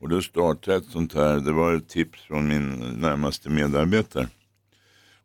[0.01, 2.69] Och då startade ett sånt här, det var ett tips från min
[3.01, 4.27] närmaste medarbetare.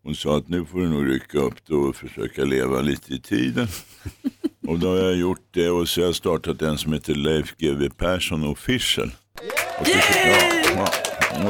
[0.02, 3.20] Hon sa att nu får du nog rycka upp det och försöka leva lite i
[3.20, 3.68] tiden.
[4.68, 7.56] och då har jag gjort det och så har jag startat en som heter Leif
[7.56, 9.10] GW Persson Official.
[9.80, 10.88] Och ja,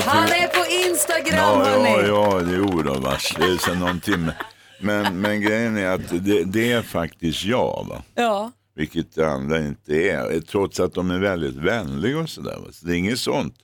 [0.07, 2.09] Han är på Instagram Ja, hörni.
[2.09, 3.35] ja, ja, det är oravars.
[3.39, 4.35] Det är sedan någon timme.
[4.81, 8.03] Men, men grejen är att det, det är faktiskt jag, va?
[8.15, 8.53] Ja.
[8.77, 10.41] Vilket andra inte är.
[10.41, 12.59] Trots att de är väldigt vänliga och sådär.
[12.73, 13.55] Så det är inget sånt.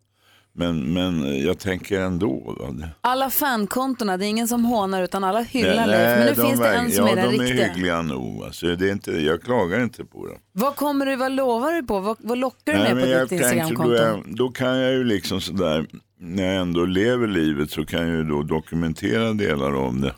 [0.53, 2.57] Men, men jag tänker ändå.
[3.01, 6.19] Alla fankontona, det är ingen som hånar utan alla hyllar Nej, Leif.
[6.19, 7.65] Men nu de finns det en som ja, är den de riktiga.
[7.65, 8.41] är hyggliga nog.
[8.41, 8.53] Va?
[8.53, 10.35] Så det är inte, jag klagar inte på det.
[10.53, 12.01] Vad kommer du, vad lovar du på?
[12.01, 13.93] Vad, vad lockar du Nej, med på ditt Instagramkonto?
[13.93, 15.87] då, då kan jag ju liksom sådär,
[16.19, 20.15] när jag ändå lever livet så kan jag ju då dokumentera delar om det.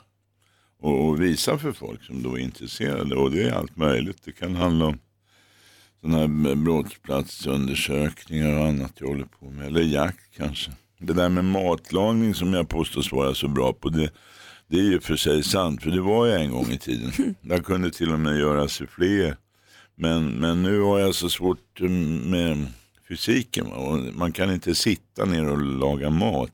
[0.82, 3.16] Och, och visa för folk som då är intresserade.
[3.16, 4.18] Och det är allt möjligt.
[4.24, 4.98] Det kan handla om
[6.00, 9.66] sådana här brottsplatsundersökningar och annat jag håller på med.
[9.66, 10.70] Eller jakt kanske.
[10.98, 13.88] Det där med matlagning som jag påstås vara så bra på.
[13.88, 14.10] Det,
[14.66, 15.82] det är ju för sig sant.
[15.82, 17.34] För det var jag en gång i tiden.
[17.40, 19.34] Jag kunde till och med göra sufflé.
[19.94, 21.80] Men, men nu har jag så svårt
[22.24, 22.66] med
[23.08, 23.66] fysiken.
[24.14, 26.52] man kan inte sitta ner och laga mat.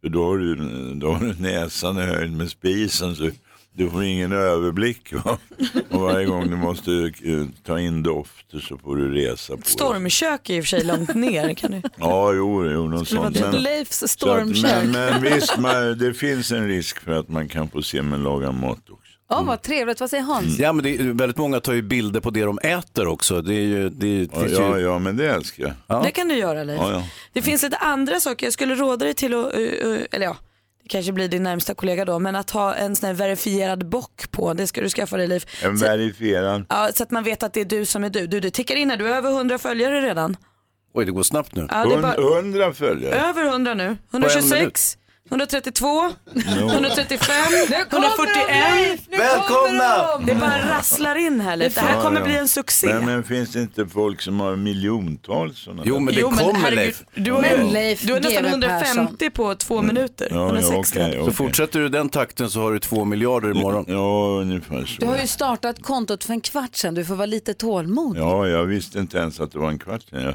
[0.00, 0.54] För då har du,
[0.94, 3.16] då har du näsan i höjd med spisen.
[3.16, 3.30] Så
[3.78, 5.12] du får ingen överblick.
[5.12, 5.38] Va?
[5.90, 9.62] Och varje gång du måste eh, ta in dofter så får du resa på.
[9.64, 11.54] Stormkök är i och för sig långt ner.
[11.54, 11.82] Kan du?
[11.96, 13.36] Ja, jo, jo något sånt.
[13.36, 14.62] typ Leifs så att- stormkök.
[14.64, 18.18] Men, men visst, man, det finns en risk för att man kan få se mig
[18.18, 19.12] laga mat också.
[19.30, 20.00] Ja, vad trevligt.
[20.00, 20.58] Vad säger Hans?
[20.58, 23.42] Ja, men det är, väldigt många tar ju bilder på det de äter också.
[23.42, 24.84] Det är ju, det är, Ja, finns ja, ju...
[24.84, 25.72] ja, men det älskar jag.
[25.86, 26.02] Ja.
[26.04, 26.80] Det kan du göra Leif.
[26.80, 27.02] Ja, ja.
[27.32, 28.46] Det finns lite andra saker.
[28.46, 30.36] Jag skulle råda dig till att, uh, uh, eller ja,
[30.88, 34.54] kanske blir din närmsta kollega då, men att ha en sån här verifierad bock på.
[34.54, 35.64] Det ska du skaffa dig Leif.
[35.64, 36.66] En Så, verifierad.
[36.68, 38.26] ja, så att man vet att det är du som är du.
[38.26, 40.36] Du, du tickar in här, du har över 100 följare redan.
[40.94, 41.66] Oj, det går snabbt nu.
[41.70, 43.14] Ja, det bara, Hund- Hundra följare.
[43.14, 43.96] över 100 nu.
[44.10, 44.97] På en 126,
[45.30, 47.28] 132, 135,
[47.90, 49.00] 141.
[49.18, 50.18] Välkomna!
[50.26, 51.74] Det bara rasslar in här Leif.
[51.74, 52.86] Det här kommer bli en succé.
[52.94, 56.38] Men, men finns det inte folk som har miljontals sådana Jo, men det Jo, men
[56.38, 57.02] kommer herregud, Leif.
[57.14, 60.28] Du har, Men Leif du har nästan GW 150 på två minuter.
[60.30, 60.98] Ja, ja, 160.
[60.98, 61.34] okej, Så okej.
[61.34, 63.84] fortsätter du den takten så har du två miljarder imorgon.
[63.88, 65.00] Ja, ungefär så.
[65.00, 66.94] Du har ju startat kontot för en kvart sedan.
[66.94, 68.20] Du får vara lite tålmodig.
[68.20, 70.22] Ja, jag visste inte ens att det var en kvart sedan.
[70.22, 70.34] Jag...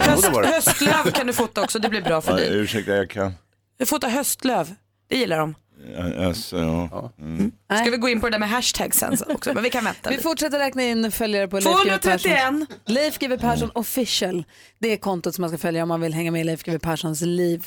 [0.00, 2.48] Höst, höstlöv kan du fota också, det blir bra för Ja, dig.
[2.58, 3.32] ursäkta, jag kan.
[3.78, 4.74] Du fotar höstlöv,
[5.08, 5.54] det gillar de.
[5.96, 7.12] Ja, Alltså, ja.
[7.18, 7.52] Mm.
[7.80, 10.08] Ska vi gå in på det där med hashtag sen också, men vi kan vänta
[10.10, 10.22] Vi lite.
[10.22, 12.18] fortsätter räkna in följare på Leif GW Persson.
[12.66, 12.78] 231.
[12.86, 14.44] Leif GW Persson official.
[14.78, 16.78] Det är kontot som man ska följa om man vill hänga med i Leif GW
[16.78, 17.62] Perssons liv.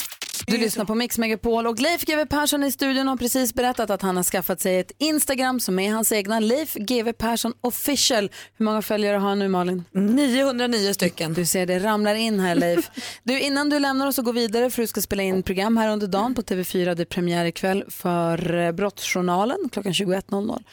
[0.50, 4.02] Du lyssnar på Mix Megapol och Leif GW Persson i studion har precis berättat att
[4.02, 8.32] han har skaffat sig ett Instagram som är hans egna Leif GW Persson official.
[8.58, 9.84] Hur många följare har han nu Malin?
[9.92, 11.34] 909 stycken.
[11.34, 12.90] Du ser det ramlar in här Leif.
[13.24, 15.90] Du, innan du lämnar oss och går vidare för du ska spela in program här
[15.90, 16.96] under dagen på TV4.
[16.96, 20.64] Det är premiär ikväll för eh, Brottsjournalen klockan 21.00.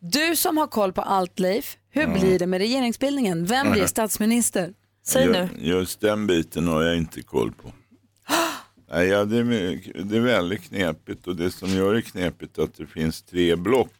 [0.00, 3.46] Du som har koll på allt Leif, hur blir det med regeringsbildningen?
[3.46, 4.72] Vem blir statsminister?
[5.06, 5.48] Säg nu.
[5.58, 7.72] Just den biten har jag inte koll på.
[8.90, 12.62] Nej, ja, det, är, det är väldigt knepigt och det som gör det knepigt är
[12.62, 13.94] att det finns tre block.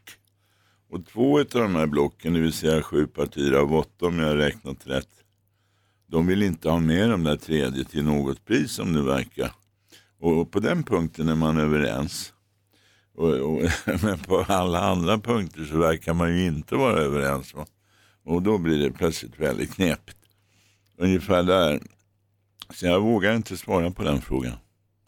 [0.90, 4.27] Och två av de här blocken, det vill säga sju partier av åtta om jag
[4.27, 5.09] har räknat rätt,
[6.07, 9.53] de vill inte ha med de där tredje till något pris som det verkar.
[10.20, 12.33] Och på den punkten är man överens.
[13.14, 13.62] Och, och,
[14.03, 17.55] men på alla andra punkter så verkar man ju inte vara överens.
[17.55, 17.66] Va?
[18.24, 20.18] Och då blir det plötsligt väldigt knepigt.
[20.96, 21.81] Ungefär där.
[22.74, 24.57] Så jag vågar inte svara på den frågan.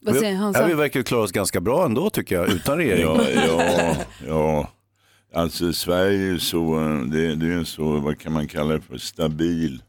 [0.00, 0.52] Vad säger han?
[0.56, 3.02] Ja, vi verkar klara oss ganska bra ändå tycker jag, utan regering.
[3.02, 4.70] Ja, ja, ja.
[5.34, 6.78] Alltså Sverige är så,
[7.12, 9.82] det, det är ju så, vad kan man kalla det för, stabil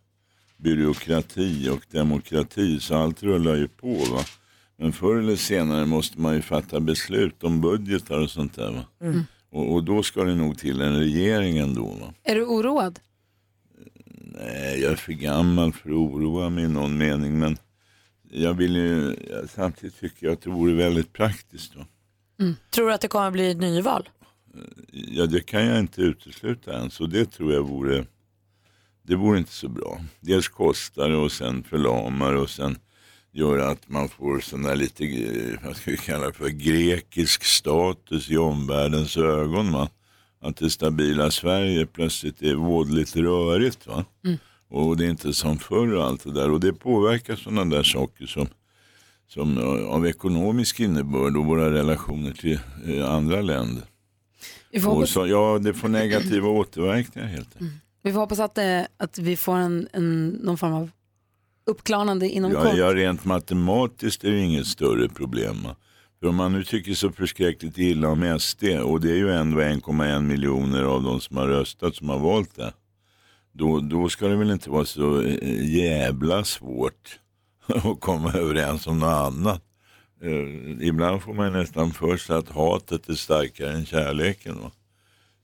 [0.58, 2.80] byråkrati och demokrati.
[2.80, 3.93] Så allt rullar ju på.
[3.93, 4.24] Va?
[4.78, 8.71] Men förr eller senare måste man ju fatta beslut om budgetar och sånt där.
[8.71, 8.86] Va?
[9.02, 9.21] Mm.
[9.52, 11.86] Och, och då ska det nog till en regering ändå.
[11.86, 12.13] Va?
[12.24, 13.00] Är du oroad?
[14.21, 17.39] Nej, jag är för gammal för att oroa mig i någon mening.
[17.39, 17.58] Men
[18.34, 19.15] jag vill ju,
[19.50, 21.76] samtidigt tycker jag att det vore väldigt praktiskt.
[21.76, 21.86] Va?
[22.70, 24.10] Tror du att det kommer att bli ett nyval?
[24.91, 28.06] Ja, det kan jag inte utesluta ens och det tror jag vore,
[29.04, 30.02] det vore inte så bra.
[30.20, 32.78] Dels kostar det och sen förlamar och sen
[33.32, 37.44] gör att man får sån där lite, eh, vad ska vi kalla det för, grekisk
[37.44, 39.72] status i omvärldens ögon.
[39.72, 39.89] Va?
[40.41, 43.88] Att det stabila Sverige plötsligt är vådligt rörigt.
[43.88, 44.06] Va?
[44.72, 46.52] Och det är inte som förr och allt det där.
[46.52, 48.48] Och det påverkar sådana där saker som,
[49.28, 53.84] som eh, av ekonomisk innebörd och våra relationer till eh, andra länder.
[54.88, 57.82] Och så, ja, det får negativa återverkningar helt enkelt.
[58.04, 60.90] vi får hoppas att, det, att vi får en, en, någon form av
[61.66, 62.78] uppklarande inom Ja, kort.
[62.78, 65.68] ja, rent matematiskt är det inget större problem.
[66.20, 69.60] För om man nu tycker så förskräckligt illa om SD och det är ju ändå
[69.60, 72.74] 1,1 miljoner av de som har röstat som har valt det.
[73.54, 77.20] Då, då ska det väl inte vara så eh, jävla svårt
[77.68, 79.64] att komma överens om något annat.
[80.22, 84.58] Eh, ibland får man nästan för sig att hatet är starkare än kärleken.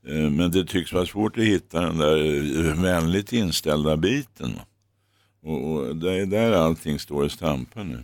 [0.08, 2.18] Eh, men det tycks vara svårt att hitta den där
[2.68, 4.60] eh, vänligt inställda biten.
[5.44, 8.04] Och, och det är där allting står och stampar nu.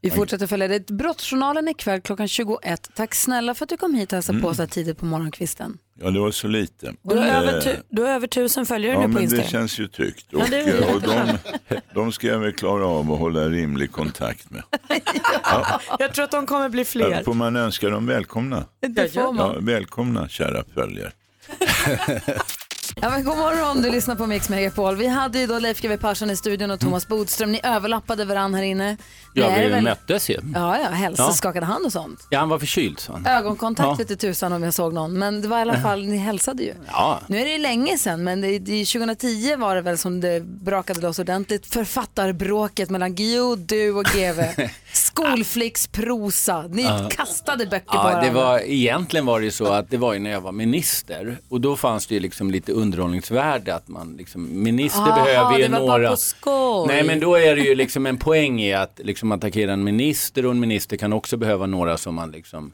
[0.00, 0.86] Vi fortsätter följa det.
[0.86, 2.90] Brottsjournalen ikväll klockan 21.
[2.94, 5.78] Tack snälla för att du kom hit och hälsade på så här tidigt på morgonkvisten.
[6.00, 6.92] Ja, det var så lite.
[7.02, 9.44] Du har, Eh, över, tu- du har över tusen följare Ja, nu på men Instagram.
[9.46, 10.32] det känns ju tryggt.
[10.34, 11.38] Och, Ja, eh, och de,
[11.94, 14.62] de ska jag väl klara av att hålla rimlig kontakt med.
[15.98, 17.10] Jag tror att de kommer bli fler.
[17.10, 18.64] Ja, Får man önska dem välkomna?
[18.80, 19.36] Det får man.
[19.54, 21.12] Ja, välkomna kära följare.
[23.02, 24.96] Ja, men god morgon, du lyssnar på Mix Megapol.
[24.96, 27.52] Vi hade ju då Leif GW Persson i studion och Thomas Bodström.
[27.52, 28.96] Ni överlappade varandra här inne.
[29.34, 30.34] Ja, är vi väl- möttes ju.
[30.54, 31.32] Ja, ja, hälsa, Ja.
[31.32, 32.26] skakade hand och sånt.
[32.30, 33.26] Ja, han var förkyld sa han.
[33.26, 33.94] Ögonkontakt Ja.
[33.94, 36.74] vete tusan om jag såg någon, men det var i alla fall, ni hälsade ju.
[36.86, 37.20] Ja.
[37.26, 40.40] Nu är det ju länge sedan, men det, det, 2010 var det väl som det
[40.44, 41.66] brakade loss ordentligt.
[41.66, 44.42] Författarbråket mellan Gio, du och GV.
[44.92, 46.62] Skolflicksprosa.
[46.62, 48.22] Ni kastade böcker på Ja, varandra.
[48.22, 51.38] det var, egentligen var det ju så att det var ju när jag var minister
[51.48, 55.68] och då fanns det ju liksom lite underhållningsvärde att man liksom, minister Aha, behöver ju
[55.68, 56.16] några...
[56.86, 60.46] Nej men då är det ju liksom en poäng i att liksom attackera en minister
[60.46, 62.72] och en minister kan också behöva några som man liksom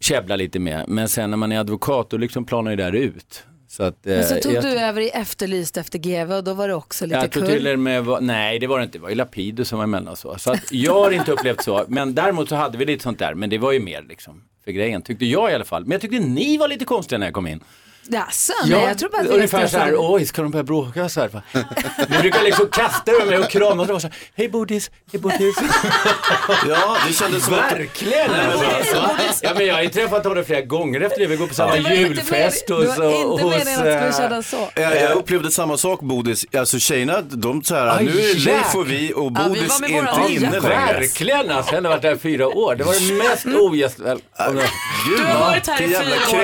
[0.00, 0.84] käbblar lite med.
[0.88, 3.44] Men sen när man är advokat då liksom planar ju det här ut.
[3.68, 6.54] Så att, Men så eh, tog jag- du över i Efterlyst efter GV och då
[6.54, 7.46] var det också lite kul.
[7.46, 10.16] till med, var, nej det var det inte, det var ju Lapidus som var emellan
[10.16, 10.38] så.
[10.38, 13.34] Så att jag har inte upplevt så, men däremot så hade vi lite sånt där,
[13.34, 15.82] men det var ju mer liksom för grejen, tyckte jag i alla fall.
[15.82, 17.60] Men jag tyckte ni var lite konstiga när jag kom in.
[18.08, 20.62] Jaså, nej jag tror bara att vi ungefär är så här, oj ska de börja
[20.62, 21.28] bråka så här?
[21.28, 21.42] va?
[22.08, 25.56] Ni brukar liksom kasta över mig och krama och så här, hej Bodis, hej Bodis.
[26.68, 27.54] Ja, det kändes som.
[27.54, 29.10] Verkligen alltså.
[29.42, 31.76] Ja men jag har ju träffat honom flera gånger efter det, vi går på samma
[31.78, 34.68] julfest med- hos, Det var inte meningen att det skulle kännas så.
[34.74, 38.74] Jag, jag upplevde samma sak Bodis, alltså tjejerna, de så här, Aj, nu är Leif
[38.74, 40.68] och vi och Ja, vi Bodis är våra inte inne längre.
[40.68, 42.74] Verkligen alltså, jag har varit där i fyra år.
[42.74, 44.60] Det var det mest ogästvälkomna.
[45.08, 45.98] Gud, Du har varit här i fyra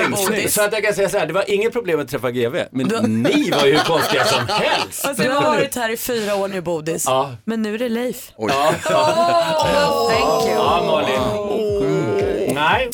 [0.05, 0.09] år.
[0.27, 0.53] Bodis.
[0.53, 2.87] Så att jag kan säga så här, det var inget problem att träffa GV, men
[3.23, 5.05] ni var ju hur konstiga som helst.
[5.05, 7.05] Alltså, du har varit här i fyra år nu Bodis.
[7.05, 7.35] Ja.
[7.45, 8.31] Men nu är det Leif.
[8.37, 10.55] Ja, Thank you.
[10.55, 11.21] ja Malin.
[11.81, 12.55] Mm.
[12.55, 12.89] Nej.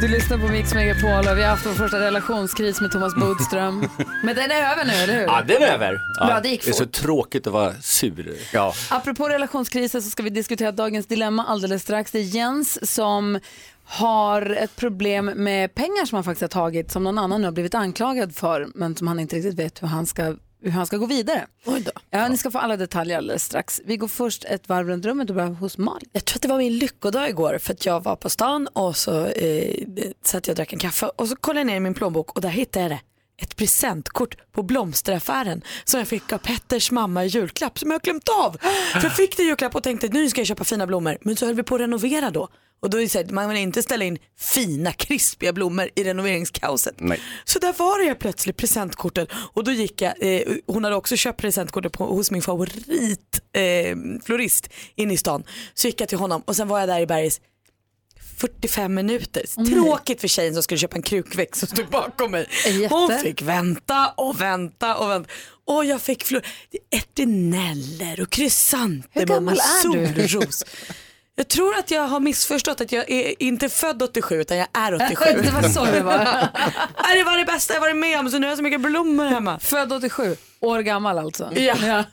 [0.00, 3.88] Du lyssnar på Mix Megapol och vi har haft vår första relationskris med Thomas Bodström.
[4.24, 5.22] Men den är över nu, eller hur?
[5.22, 6.00] Ja, den är över.
[6.26, 8.34] Bra, det gick det är så tråkigt att vara sur.
[8.52, 8.74] Ja.
[8.90, 12.10] Apropå relationskriser så ska vi diskutera dagens dilemma alldeles strax.
[12.10, 13.40] Det är Jens som
[13.86, 17.52] har ett problem med pengar som han faktiskt har tagit som någon annan nu har
[17.52, 20.96] blivit anklagad för men som han inte riktigt vet hur han ska, hur han ska
[20.96, 21.46] gå vidare.
[21.64, 21.90] Oj då.
[22.10, 23.80] Ja, ni ska få alla detaljer alldeles strax.
[23.84, 26.08] Vi går först ett varv runt rummet och börjar hos Malin.
[26.12, 28.96] Jag tror att det var min lyckodag igår för att jag var på stan och
[28.96, 29.84] så eh,
[30.24, 32.40] satt jag och drack en kaffe och så kollade jag ner i min plånbok och
[32.40, 33.00] där hittade jag det.
[33.38, 38.28] Ett presentkort på blomsteraffären som jag fick av Petters mamma i julklapp som jag glömt
[38.28, 38.56] av.
[38.92, 41.36] För jag fick det i julklapp och tänkte nu ska jag köpa fina blommor men
[41.36, 42.48] så höll vi på att renovera då.
[42.80, 46.04] Och då är det så här, man vill inte ställa in fina krispiga blommor i
[46.04, 46.94] renoveringskaoset.
[46.98, 47.20] Nej.
[47.44, 51.40] Så där var jag plötsligt presentkortet och då gick jag, eh, hon hade också köpt
[51.40, 55.44] presentkortet på, hos min favorit eh, florist inne i stan.
[55.74, 57.40] Så gick jag till honom och sen var jag där i Bergis
[58.38, 59.64] 45 minuter.
[59.70, 62.48] Tråkigt för tjejen som skulle köpa en krukväxt som stod bakom mig.
[62.66, 62.94] Jätte.
[62.94, 65.30] Hon fick vänta och vänta och vänta.
[65.64, 66.42] Och jag fick flor,
[66.90, 70.28] ärtineller och krysantemum Hur gammal och är du?
[70.28, 70.64] solros.
[71.38, 74.94] Jag tror att jag har missförstått att jag är inte född 87 utan jag är
[74.94, 75.24] 87.
[75.42, 76.18] Det var så det var.
[77.16, 79.24] Det var det bästa jag varit med om så nu har jag så mycket blommor
[79.24, 79.58] hemma.
[79.58, 81.50] Född 87, år gammal alltså.
[81.54, 82.04] Ja.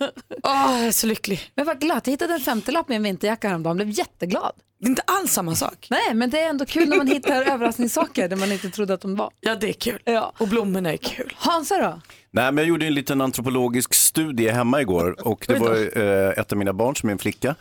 [0.43, 1.51] Åh, jag är så lycklig.
[1.55, 4.53] Men vad glatt, jag hittade en 50-lapp med en vinterjacka häromdagen, blev jätteglad.
[4.79, 5.87] Det är inte alls samma sak.
[5.89, 9.01] Nej, men det är ändå kul när man hittar överraskningssaker där man inte trodde att
[9.01, 9.31] de var.
[9.39, 9.99] Ja, det är kul.
[10.05, 10.33] Ja.
[10.37, 11.33] Och blommorna är kul.
[11.37, 12.01] Hansa då?
[12.31, 16.51] Nej, men jag gjorde en liten antropologisk studie hemma igår och det var eh, ett
[16.51, 17.55] av mina barn som är en flicka.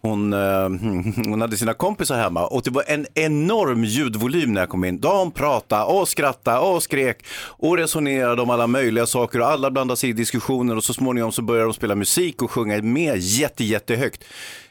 [0.00, 0.68] Hon, eh,
[1.28, 5.00] hon hade sina kompisar hemma och det var en enorm ljudvolym när jag kom in.
[5.00, 9.96] De pratade och skrattade och skrek och resonerade om alla möjliga saker och alla blandade
[9.96, 13.64] sig i diskussioner och så småningom så började de spela musik och sjunga med jätte,
[13.64, 14.24] jättehögt.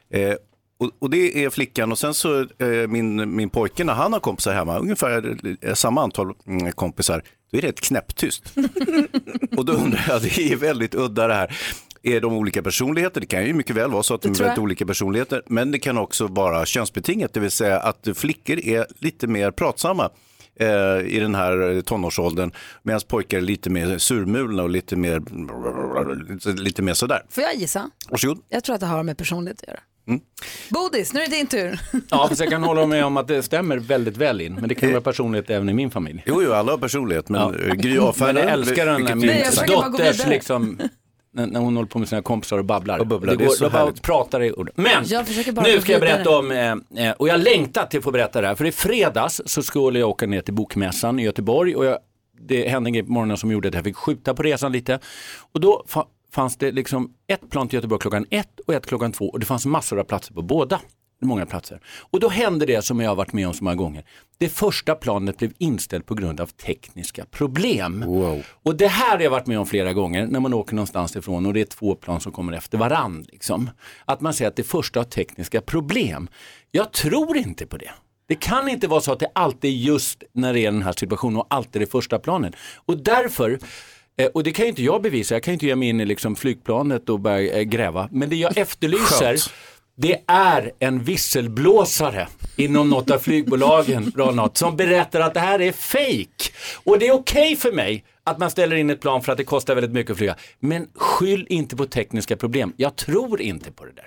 [0.09, 0.33] Eh,
[0.77, 4.19] och, och det är flickan och sen så eh, min, min pojke när han har
[4.19, 8.53] kompisar hemma, ungefär eh, samma antal mm, kompisar, då är det ett knäpptyst.
[9.57, 11.57] och då undrar jag, det är väldigt udda det här.
[12.05, 13.21] Är de olika personligheter?
[13.21, 15.41] Det kan ju mycket väl vara så att de är väldigt olika personligheter.
[15.47, 20.09] Men det kan också vara könsbetingat, det vill säga att flickor är lite mer pratsamma
[20.59, 20.67] eh,
[21.05, 22.51] i den här tonårsåldern.
[22.83, 25.21] Medan pojkar är lite mer surmulna och lite mer,
[26.59, 27.21] lite mer sådär.
[27.29, 27.89] Får jag gissa?
[28.09, 28.39] Varsågod.
[28.49, 29.79] Jag tror att det har med personlighet att göra.
[30.07, 30.21] Mm.
[30.69, 31.79] Bodis, nu är det din tur.
[32.09, 34.53] Ja, fast jag kan hålla med om att det stämmer väldigt väl in.
[34.53, 36.23] Men det kan vara personlighet även i min familj.
[36.25, 37.53] Jo, jo, alla har personlighet, men Ja.
[37.67, 37.73] ja.
[37.73, 40.79] Gry avfärdar Men jag älskar den min dotters liksom,
[41.35, 42.99] när, när hon håller på med sina kompisar och babblar.
[42.99, 44.01] Och bubblar, det det är går, så de bara härligt.
[44.01, 44.69] pratar i ord.
[44.75, 45.25] Men Jag
[45.63, 48.47] nu ska jag berätta om, eh, eh, och jag längtar till att få berätta det
[48.47, 48.55] här.
[48.55, 51.97] För i fredags så skulle jag åka ner till Bokmässan i Göteborg och jag,
[52.41, 54.99] det hände en grej på morgonen som gjorde att jag fick skjuta på resan lite.
[55.51, 59.11] Och då fa- fanns det liksom ett plan till Göteborg klockan ett och ett klockan
[59.11, 60.79] två och det fanns massor av platser på båda.
[61.21, 61.79] Många platser.
[62.11, 64.03] Och då hände det som jag har varit med om så många gånger.
[64.37, 68.03] Det första planet blev inställt på grund av tekniska problem.
[68.63, 71.45] Och det här har jag varit med om flera gånger när man åker någonstans ifrån
[71.45, 73.25] och det är två plan som kommer efter varann.
[73.31, 73.69] Liksom.
[74.05, 76.27] Att man säger att det första har tekniska problem.
[76.71, 77.91] Jag tror inte på det.
[78.27, 80.93] Det kan inte vara så att det alltid är just när det är den här
[80.97, 82.55] situationen och alltid det första planet.
[82.85, 83.59] Och därför
[84.17, 86.01] Eh, Och det kan ju inte jag bevisa, jag kan ju inte ge mig in
[86.01, 88.09] i liksom flygplanet och börja eh, gräva.
[88.11, 89.49] Men det jag efterlyser, Skönt
[89.97, 95.71] det är en visselblåsare inom något av flygbolagen, Ronald, som berättar att det här är
[95.71, 96.51] fake.
[96.83, 99.43] Och det är okej för mig att man ställer in ett plan för att det
[99.43, 100.35] kostar väldigt mycket att flyga.
[100.59, 102.73] Men skyll inte på tekniska problem.
[102.77, 104.05] Jag tror inte på det där.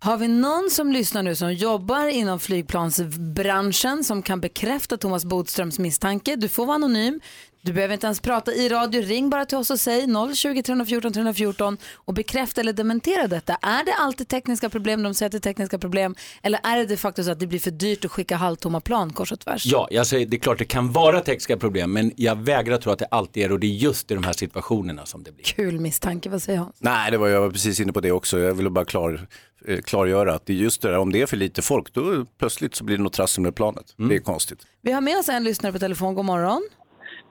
[0.00, 5.78] Har vi någon som lyssnar nu som jobbar inom flygplansbranschen som kan bekräfta Thomas Bodströms
[5.78, 6.36] misstanke?
[6.36, 7.20] Du får vara anonym.
[7.64, 9.02] Du behöver inte ens prata i radio.
[9.02, 13.54] Ring bara till oss och säg 020 314 314 och bekräfta eller dementera detta.
[13.62, 15.02] Är det alltid tekniska problem?
[15.02, 16.14] De säger att det är tekniska problem.
[16.42, 19.12] Eller är det de facto så att det blir för dyrt att skicka halvtomma plan
[19.12, 19.66] kors och tvärs?
[19.66, 22.92] Ja, jag säger, det är klart det kan vara tekniska problem, men jag vägrar tro
[22.92, 25.44] att det alltid är och det är just i de här situationerna som det blir.
[25.44, 26.76] Kul misstanke, vad säger Hans?
[26.78, 28.38] Nej, det var, jag var precis inne på det också.
[28.38, 29.26] Jag ville bara klar,
[29.68, 32.26] eh, klargöra att det är just det där, om det är för lite folk, då
[32.38, 33.94] plötsligt så blir det något trassel med planet.
[33.96, 34.58] Det är konstigt.
[34.82, 36.14] Vi har med oss en lyssnare på telefon.
[36.14, 36.62] God morgon.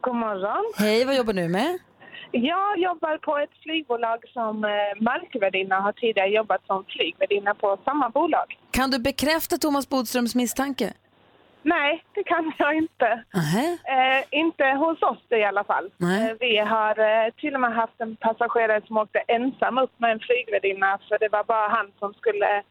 [0.04, 0.66] God morgon.
[0.78, 1.80] Hej, vad jobbar du med?
[2.32, 4.70] Jag jobbar på ett flygbolag som eh,
[5.02, 8.58] markvärdinna har tidigare jobbat som flygvärdinna på samma bolag.
[8.72, 10.94] Kan du bekräfta Thomas Bodströms misstanke?
[11.62, 13.24] Nej, det kan jag inte.
[13.34, 13.68] Nähä.
[13.96, 15.90] Eh, inte hos oss i alla fall.
[15.98, 16.32] Nej.
[16.32, 20.12] Eh, vi har eh, till och med haft en passagerare som åkte ensam upp med
[20.12, 22.64] en flygvärdinna för det var bara han som skulle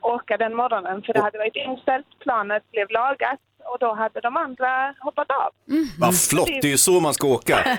[0.00, 3.40] åka den morgonen för det hade varit inställt, planet blev lagat
[3.72, 5.50] och då hade de andra hoppat av.
[5.98, 7.78] Vad flott, det är ju så man ska åka.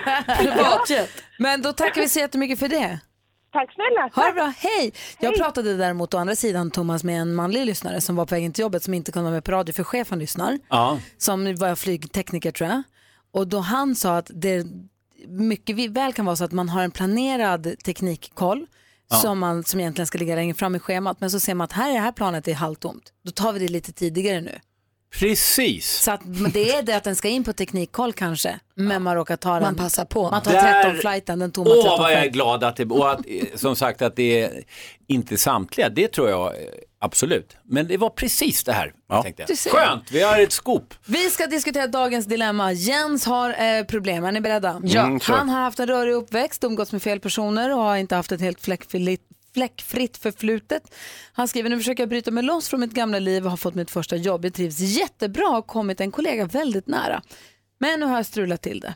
[1.38, 3.00] Men då tackar vi så jättemycket för det.
[3.52, 4.10] Tack snälla.
[4.14, 4.92] Ha det bra, hej!
[5.20, 8.52] Jag pratade däremot å andra sidan Thomas med en manlig lyssnare som var på vägen
[8.52, 10.58] till jobbet som inte kunde vara med på radio för chefen lyssnar.
[10.68, 10.98] Ja.
[11.18, 12.82] Som var flygtekniker tror jag.
[13.32, 14.66] Och då han sa att det
[15.28, 18.66] mycket väl kan vara så att man har en planerad teknikkoll
[19.22, 21.20] som, man, som egentligen ska ligga längre fram i schemat.
[21.20, 23.12] Men så ser man att här är det här planet är halvtomt.
[23.24, 24.58] Då tar vi det lite tidigare nu.
[25.18, 25.90] Precis.
[26.02, 26.20] Så att
[26.52, 28.58] det är det att den ska in på teknikkoll kanske.
[28.74, 29.62] Men man råkar ta den.
[29.62, 30.30] Man passar på.
[30.30, 33.10] Man tar Där- 13-flighten, den tomma Åh, 13 vad jag är glad att det, och
[33.10, 34.64] att, eh, som sagt att det är
[35.06, 36.52] inte samtliga, det tror jag eh,
[37.00, 37.56] absolut.
[37.64, 38.92] Men det var precis det här.
[39.08, 39.22] Ja.
[39.22, 39.58] Tänkte Du jag.
[39.58, 39.70] ser.
[39.70, 40.94] Skönt, vi har ett scoop.
[41.06, 42.72] Vi ska diskutera dagens dilemma.
[42.72, 44.24] Jens har eh, problem.
[44.24, 44.80] Är ni beredda?
[44.84, 45.00] Ja.
[45.02, 45.34] Mm, kör.
[45.34, 48.40] Han har haft en rörig uppväxt, umgåtts med fel personer och har inte haft ett
[48.40, 49.20] helt fläckfritt,
[49.54, 50.94] fläckfritt förflutet.
[51.32, 53.74] Han skriver, nu försöker jag bryta mig loss från mitt gamla liv och har fått
[53.74, 54.44] mitt första jobb.
[54.44, 57.22] Jag trivs jättebra och har kommit en kollega väldigt nära.
[57.78, 58.94] Men nu har jag strulat till det.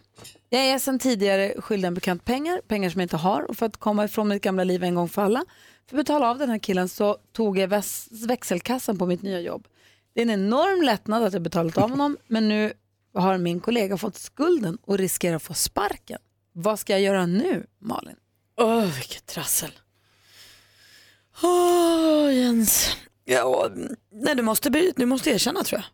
[0.49, 3.43] Jag är sedan tidigare skyldig en bekant pengar, pengar som jag inte har.
[3.43, 5.45] Och för att komma ifrån mitt gamla liv en gång för alla,
[5.89, 7.83] för att betala av den här killen så tog jag
[8.29, 9.67] växelkassan på mitt nya jobb.
[10.15, 12.73] Det är en enorm lättnad att jag betalat av honom, men nu
[13.15, 16.19] har min kollega fått skulden och riskerar att få sparken.
[16.53, 18.17] Vad ska jag göra nu, Malin?
[18.57, 19.71] Åh, vilket trassel.
[21.43, 22.97] Åh, Jens.
[23.25, 23.69] Ja,
[24.13, 25.87] nej, du, måste, du måste erkänna tror jag.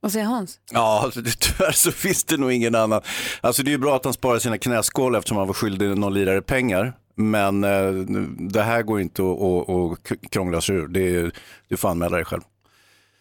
[0.00, 0.60] Vad säger Hans?
[0.72, 3.00] Ja, alltså, det- tyvärr så finns det nog ingen annan.
[3.40, 6.14] Alltså det är ju bra att han sparar sina knäskål eftersom han var skyldig någon
[6.14, 6.92] lirare pengar.
[7.16, 7.90] Men eh,
[8.38, 10.88] det här går inte att, att, att krångla sig ur.
[10.88, 11.32] Det är,
[11.68, 12.42] du får anmäla dig själv.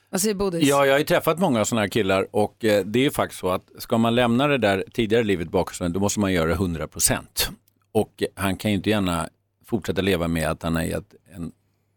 [0.10, 0.64] Vad säger Bodis?
[0.70, 3.40] Ja, jag har ju träffat många sådana här killar och eh, det är ju faktiskt
[3.42, 6.46] så att ska man lämna det där tidigare livet bakom sig, då måste man göra
[6.48, 7.50] det 100 procent.
[7.92, 9.30] Och han kan ju inte gärna
[9.66, 11.52] fortsätta leva med att han har gett en,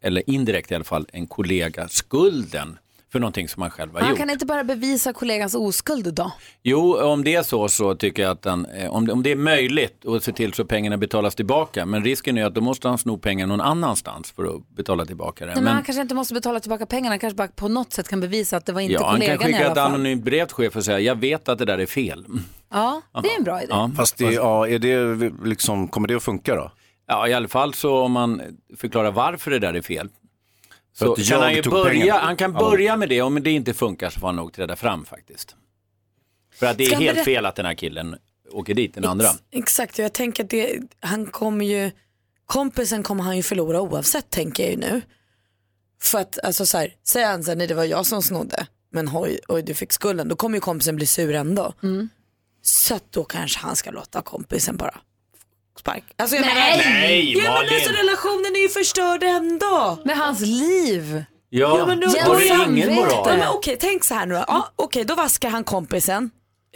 [0.07, 2.79] eller indirekt i alla fall, en kollega skulden
[3.13, 4.19] för någonting som han själv har Han gjort.
[4.19, 6.33] kan inte bara bevisa kollegans oskuld då?
[6.63, 9.33] Jo, om det är så så tycker jag att han, eh, om, det, om det
[9.33, 11.87] är möjligt att se till så att pengarna betalas tillbaka.
[11.87, 15.47] Men risken är att då måste han sno pengar någon annanstans för att betala tillbaka
[15.47, 15.55] det.
[15.55, 18.09] Nej, men han kanske inte måste betala tillbaka pengarna, han kanske bara på något sätt
[18.09, 19.93] kan bevisa att det var inte ja, han kan kollegan i skicka alla ett fall.
[19.95, 22.25] anonymt brev till chef och säga jag vet att det där är fel.
[22.71, 23.69] Ja, det är en bra idé.
[23.71, 23.91] Ja.
[23.97, 26.71] Fast det, ja, är det liksom, kommer det att funka då?
[27.07, 28.43] Ja, i alla fall så om man
[28.77, 30.09] förklarar varför det där är fel.
[30.93, 32.59] Så att kan han ju börja, han kan Ja.
[32.59, 35.57] börja med det, om det inte funkar så får han nog träda fram faktiskt.
[36.55, 38.17] För att det är Ska helt fel att den här killen
[38.51, 39.27] åker dit, den andra.
[39.29, 41.91] Ex- Exakt, och jag tänker att det, han kommer ju,
[42.47, 45.03] kompisen kommer han ju förlora oavsett tänker jag ju nu.
[46.03, 48.67] För att alltså så här, säger han så här, nej det var jag som snodde,
[48.91, 51.73] men hoj, oj du fick skulden, då kommer ju kompisen bli sur ändå.
[52.63, 54.99] Så att då kanske han ska låta kompisen bara
[55.79, 56.05] spark.
[56.17, 56.55] Alltså, jag Nej!
[56.79, 57.75] menar, Nej, ja, men Malin!
[57.75, 59.99] alltså relationen är ju förstörd ändå.
[60.05, 61.25] Med hans liv.
[61.51, 62.89] Ja, Ja, men då- har du ingen samvete.
[62.91, 63.39] Ja, moral?
[63.39, 64.45] men okej, tänk så här nu då.
[64.49, 66.31] Ja, okej, då vaskar han kompisen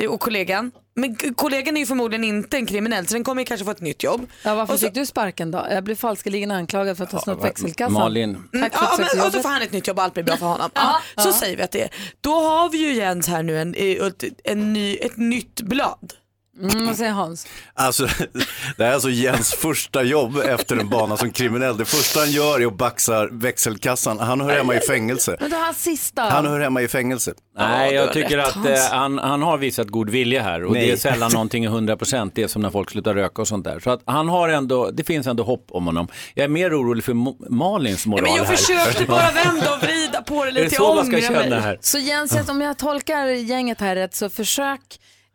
[0.09, 0.71] och kollegan.
[0.95, 3.81] Men kollegan är ju förmodligen inte en kriminell så den kommer ju kanske få ett
[3.81, 4.27] nytt jobb.
[4.43, 5.67] Ja, varför så- fick du sparken då?
[5.71, 7.93] Jag blev falskeligen anklagad för att ha snott växelkassan.
[7.93, 10.15] Malin, Mm, Tack för ja, men, och så får han ett nytt jobb och allt
[10.15, 10.71] blir bra för honom.
[10.75, 11.91] Ja, så säger vi att det är.
[12.21, 16.13] Då har vi ju Jens här nu en, ett, en ny, ett nytt blad.
[16.59, 17.47] Mm, vad säger Hans?
[17.75, 18.07] Alltså,
[18.77, 21.77] det här är alltså Jens första jobb efter en bana som kriminell.
[21.77, 24.19] Det första han gör är att baxa växelkassan.
[24.19, 25.37] Han hör hemma i fängelse.
[25.41, 26.23] Men då hans sista.
[26.23, 27.35] Han hör hemma i fängelse.
[27.59, 30.87] Nej, jag tycker rätt, att eh, han, han har visat god vilja här och Nej.
[30.87, 33.65] det är sällan någonting är 100%, det är som när folk slutar röka och sånt
[33.65, 33.81] där.
[33.81, 36.09] Så att han har ändå, det finns ändå hopp om honom.
[36.35, 38.57] Jag är mer orolig för Mo- Malins moral men jag här.
[38.57, 40.77] försökte bara vända och vrida på det Är det lite.
[40.77, 41.79] så Jag man ska känna här?
[41.81, 44.81] Så Jens, om jag tolkar gänget här rätt så försök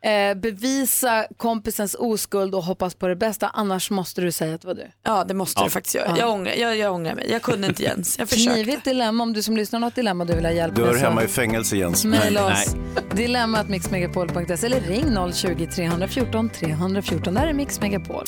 [0.05, 3.47] eh, bevisa kompisens oskuld och hoppas på det bästa.
[3.53, 4.87] Annars måste du säga att det var du.
[5.03, 6.17] Ja, det måste du faktiskt göra.
[6.17, 7.27] Jag ångrar, jag, jag ångrar mig.
[7.31, 8.19] Jag kunde inte Jens.
[8.19, 8.53] Jag försökte.
[8.53, 10.89] Knivigt dilemma om du som lyssnar har något dilemma du vill ha hjälp Du med.
[10.91, 12.05] hör så hemma i fängelse Jens.
[12.05, 12.75] Mejla oss.
[13.15, 17.33] Dilemmat mixmegapol.se eller ring 020-314 314.
[17.33, 18.23] Där är Mix Megapol.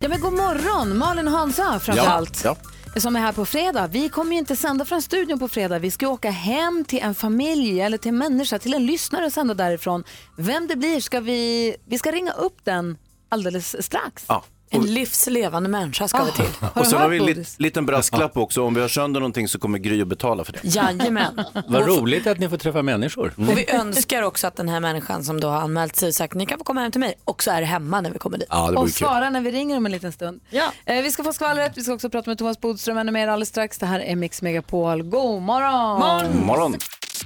[0.00, 2.40] Ja men god morgon, Malin och Hansa framför allt.
[2.44, 2.56] ja.
[2.96, 3.86] Som är här på fredag.
[3.86, 5.78] Vi kommer ju inte sända från studion på fredag.
[5.78, 9.32] Vi ska åka hem till en familj eller till en människa, till en lyssnare och
[9.32, 10.04] sända därifrån.
[10.36, 14.24] Vem det blir ska vi, vi ska ringa upp den alldeles strax.
[14.28, 14.44] Ja.
[14.74, 16.44] En livslevande människa ska vi till.
[16.60, 18.62] Har du Och sen har vi en lit, liten brasklapp också.
[18.62, 20.60] Om vi har sönder någonting så kommer Gry att betala för det.
[20.62, 21.44] Jajamän.
[21.68, 23.34] Vad roligt att ni får träffa människor.
[23.36, 26.34] Och vi önskar också att den här människan som då har anmält sig och sagt
[26.34, 28.48] ni kan få komma hem till mig också är hemma när vi kommer dit.
[28.50, 30.40] Ja, det och svara när vi ringer om en liten stund.
[30.50, 30.72] Ja.
[30.84, 33.48] Eh, vi ska få skvallret, vi ska också prata med Thomas Bodström ännu mer alldeles
[33.48, 33.78] strax.
[33.78, 35.02] Det här är Mix Megapol.
[35.02, 36.46] God morgon!
[36.46, 36.76] Morgon.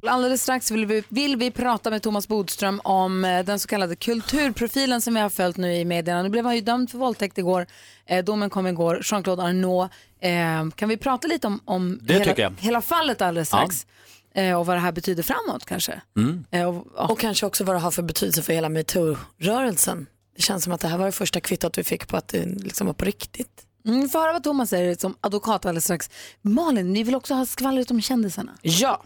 [0.02, 3.96] Alldeles strax vill vi, vill vi prata med Thomas Bodström om eh, den så kallade
[3.96, 6.22] kulturprofilen som vi har följt nu i medierna.
[6.22, 7.66] Nu blev han ju dömd för våldtäkt igår.
[8.06, 9.00] Eh, domen kom igår.
[9.02, 9.92] Jean-Claude Arnault.
[10.20, 13.86] Eh, kan vi prata lite om, om Det hela, hela fallet alldeles strax?
[14.34, 16.00] Eh, och vad det här betyder framåt kanske.
[16.16, 16.44] Mm.
[16.68, 17.06] Och, ja.
[17.08, 20.06] Och kanske också vad det har för betydelse för hela metoo-rörelsen.
[20.36, 22.44] Det känns som att det här var det första kvittot vi fick på att det
[22.44, 23.62] liksom var på riktigt.
[23.86, 26.10] Mm, vi får höra vad Thomas säger som advokat alldeles strax.
[26.42, 28.52] Malin, ni vill också ha skvallret om kändisarna.
[28.62, 29.02] Ja.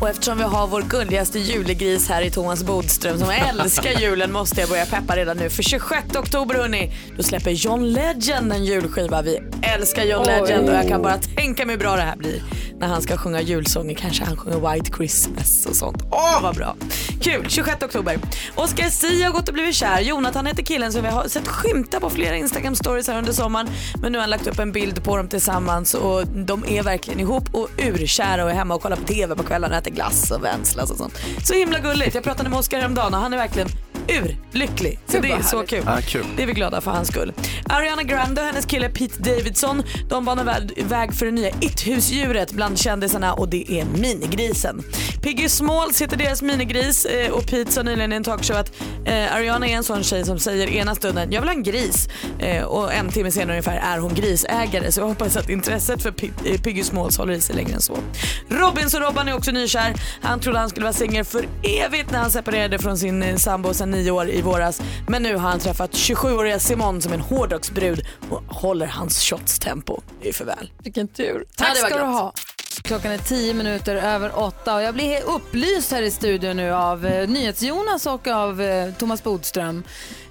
[0.00, 4.60] Och eftersom vi har vår gulligaste julegris här i Thomas Bodström som älskar julen måste
[4.60, 5.50] jag börja peppa redan nu.
[5.50, 9.22] För 26 oktober hörni, då släpper John Legend en julskiva.
[9.22, 12.42] Vi älskar John Legend och jag kan bara tänka mig hur bra det här blir
[12.80, 13.94] när han ska sjunga julsånger.
[13.94, 16.02] Kanske han sjunger White Christmas och sånt.
[16.10, 16.76] Åh vad bra.
[17.20, 18.18] Kul, 26 oktober.
[18.54, 20.00] Oscar Sia har gått och blivit kär.
[20.00, 23.68] Jonathan heter killen som vi har sett skymta på flera Instagram stories här under sommaren.
[24.02, 27.20] Men nu har han lagt upp en bild på dem tillsammans och de är verkligen
[27.20, 30.44] ihop och urkära och är hemma och kollar på TV på kvällarna äter glass och
[30.44, 31.18] vänslas och sånt.
[31.44, 32.14] Så himla gulligt.
[32.14, 33.68] Jag pratade med Oskar häromdagen och han är verkligen
[34.08, 34.98] urlycklig.
[35.06, 35.70] Så Gud, det är vad så härligt.
[35.70, 35.82] kul.
[35.86, 36.24] Ja, kul.
[36.36, 37.32] Det är vi glada för hans skull.
[37.68, 42.52] Ariana Grande och hennes kille Pete Davidson de banar vä- väg för det nya it-husdjuret
[42.52, 44.82] bland kändisarna och det är minigrisen.
[45.22, 48.72] Piggy Smalls heter deras minigris eh, och Pete sa nyligen i en talkshow att
[49.04, 52.08] eh, Ariana är en sån tjej som säger ena stunden jag vill ha en gris
[52.38, 56.10] eh, och en timme senare ungefär är hon grisägare så jag hoppas att intresset för
[56.10, 57.98] Pi- Piggy Smalls håller i sig längre än så.
[58.48, 59.94] Robinson-Robban är också nykär.
[60.22, 63.89] Han trodde han skulle vara singel för evigt när han separerade från sin sambo sedan
[63.90, 64.80] nio år i våras.
[65.08, 69.58] Men nu har han träffat 27-åriga Simon som är en hårdrocksbrud och håller hans shots
[69.58, 70.00] tempo.
[70.22, 70.70] Det är för väl.
[70.82, 71.44] Vilken tur.
[71.48, 72.12] Ja, Tack var ska du gott.
[72.12, 72.32] ha.
[72.90, 77.06] Klockan är tio minuter över åtta och jag blir upplyst här i studion nu av
[77.06, 79.82] eh, NyhetsJonas och av eh, Thomas Bodström.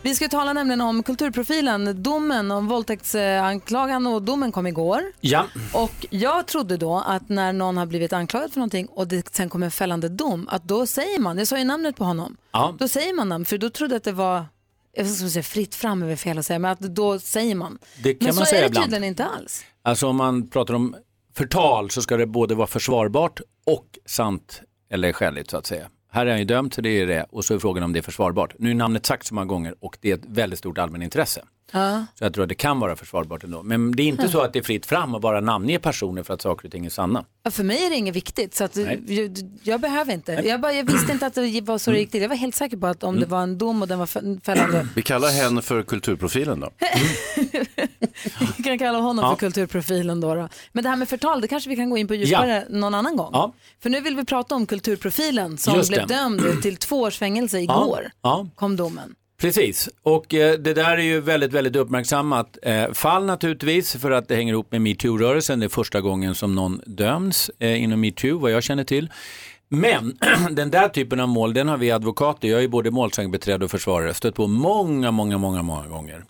[0.01, 5.01] Vi ska tala nämligen om kulturprofilen, domen om våldtäktsanklagan och domen kom igår.
[5.21, 5.45] Ja.
[5.73, 9.49] Och jag trodde då att när någon har blivit anklagad för någonting och det sen
[9.49, 12.75] kommer en fällande dom, att då säger man, jag sa ju namnet på honom, Ja.
[12.79, 14.45] då säger man namn, för då trodde jag att det var,
[14.93, 17.77] jag ska säga fritt fram väl fel att säga, men att då säger man.
[18.03, 18.85] Det kan men man så säga är det ibland.
[18.85, 19.65] tydligen inte alls.
[19.83, 20.95] Alltså om man pratar om
[21.39, 25.89] förtal så ska det både vara försvarbart och sant eller skäligt så att säga.
[26.11, 27.99] Här är han ju dömd så det är det och så är frågan om det
[27.99, 28.55] är försvarbart.
[28.59, 31.41] Nu är namnet sagt så många gånger och det är ett väldigt stort allmänintresse.
[31.71, 32.05] Ja.
[32.15, 33.63] Så jag tror att det kan vara försvarbart ändå.
[33.63, 34.31] Men det är inte Mm.
[34.31, 36.85] så att det är fritt fram och bara namnge personer för att saker och ting
[36.85, 37.25] är sanna.
[37.43, 38.75] Ja, För mig är det inget viktigt, så att
[39.07, 40.31] jag, jag behöver inte.
[40.31, 42.21] Jag, bara, jag visste inte att det var så det gick till.
[42.21, 44.41] Jag var helt säker på att om det var en dom och den var fä-
[44.45, 46.69] fällande, Vi kallar henne för kulturprofilen då.
[48.57, 49.29] vi kan kalla honom Ja.
[49.31, 50.49] för kulturprofilen då, då.
[50.71, 53.17] Men det här med förtal, det kanske vi kan gå in på djupare någon annan
[53.17, 53.29] gång.
[53.33, 53.53] Ja.
[53.83, 56.13] För nu vill vi prata om kulturprofilen som Just blev det.
[56.15, 58.47] dömd till två års fängelse igår, Ja, ja.
[58.55, 59.15] kom domen.
[59.41, 64.27] Precis, och eh, det där är ju väldigt, väldigt uppmärksammat eh, fall naturligtvis för att
[64.27, 65.59] det hänger ihop med metoo-rörelsen.
[65.59, 69.09] Det är första gången som någon döms eh, inom metoo, vad jag känner till.
[69.69, 70.17] Men
[70.51, 73.71] den där typen av mål, den har vi advokater, jag är ju både målsägandebiträde och
[73.71, 76.23] försvarare, stött på många, många, många, många gånger.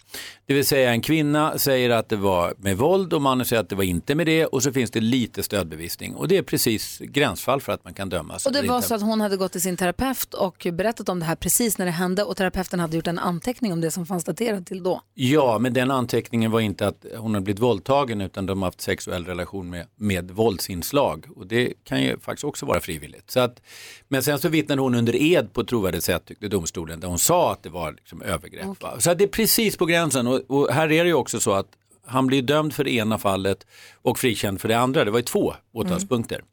[0.50, 3.70] Det vill säga en kvinna säger att det var med våld och mannen säger att
[3.70, 7.00] det var inte med det och så finns det lite stödbevisning och det är precis
[7.00, 8.46] gränsfall för att man kan dömas.
[8.46, 11.26] Och det var så att hon hade gått till sin terapeut och berättat om det
[11.26, 14.24] här precis när det hände och terapeuten hade gjort en anteckning om det som fanns
[14.24, 15.02] daterat till då.
[15.14, 18.82] Ja, men den anteckningen var inte att hon har blivit våldtagen utan de har haft
[18.82, 21.26] sexuell relation med, med våldsinslag.
[21.36, 23.32] Och det kan ju faktiskt också vara frivilligt.
[23.32, 23.62] Så att,
[24.08, 27.20] men sen så vittnade hon under ed på ett trovärdigt sätt tyckte domstolen där hon
[27.20, 28.82] sa att det var liksom övergrepp.
[28.82, 29.00] va.
[29.00, 31.54] Så att det är precis på gränsen och, och här är det ju också så
[31.54, 31.68] att
[32.06, 33.68] han blir dömd för det ena fallet
[34.02, 35.06] och frikänd för det andra.
[35.06, 36.44] Det var ju två åtalspunkter.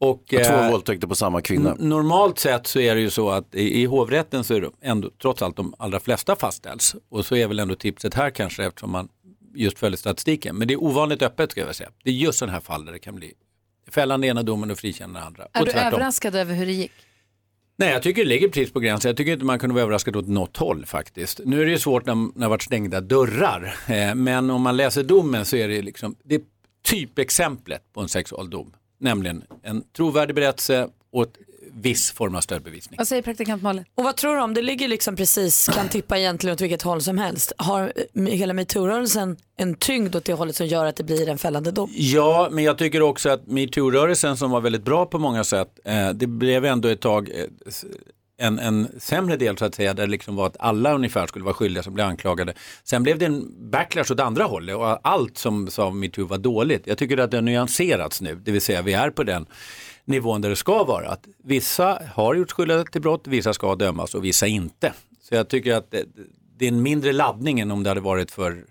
[0.00, 1.76] Och, Två eh, våldtäkter på samma kvinna.
[1.78, 5.10] Normalt sett så är det ju så att i, i hovrätten så är det ändå
[5.22, 6.96] trots allt de allra flesta fastställs.
[7.08, 9.08] Och så är väl ändå tipset här kanske eftersom man
[9.54, 10.56] just följer statistiken.
[10.56, 11.90] Men det är ovanligt öppet ska jag säga.
[12.04, 13.32] Det är just sådana här fall där det kan bli
[13.90, 15.42] fällande ena domen och frikännande andra.
[15.52, 15.92] Är och du tvärtom.
[15.94, 16.92] överraskad över hur det gick?
[17.80, 19.08] Nej, jag tycker det ligger precis på gränsen.
[19.08, 21.40] Jag tycker inte man kunde vara överraskad åt något håll faktiskt.
[21.44, 23.74] Nu är det ju svårt när, när det har varit stängda dörrar.
[23.88, 26.40] Eh, men om man läser domen så är det liksom, det är
[26.84, 28.72] typexemplet på en sexualdom.
[29.00, 31.38] Nämligen en trovärdig berättelse och ett
[31.82, 32.98] viss form av stödbevisning.
[32.98, 33.84] Vad säger praktikant Malin?
[33.94, 37.02] Och vad tror du om det ligger liksom precis, kan tippa egentligen åt vilket håll
[37.02, 37.52] som helst.
[37.56, 41.38] Har eh, hela metoo-rörelsen en tyngd åt det hållet som gör att det blir en
[41.38, 41.90] fällande dom?
[41.92, 46.10] Ja, men jag tycker också att metoo-rörelsen som var väldigt bra på många sätt, eh,
[46.10, 47.44] det blev ändå ett tag eh,
[48.38, 51.44] en, en sämre del så att säga, där det liksom var att alla ungefär skulle
[51.44, 52.54] vara skyldiga som blev anklagade.
[52.84, 56.86] Sen blev det en backlash åt andra hållet och allt som sa metoo var dåligt.
[56.86, 59.46] Jag tycker att det har nyanserats nu, det vill säga vi är på den
[60.08, 61.08] nivån där det ska vara.
[61.08, 64.92] Att vissa har gjort skyldiga till brott, vissa ska dömas och vissa inte.
[65.22, 66.04] Så jag tycker att det,
[66.58, 68.64] det är en mindre laddning än om det hade varit för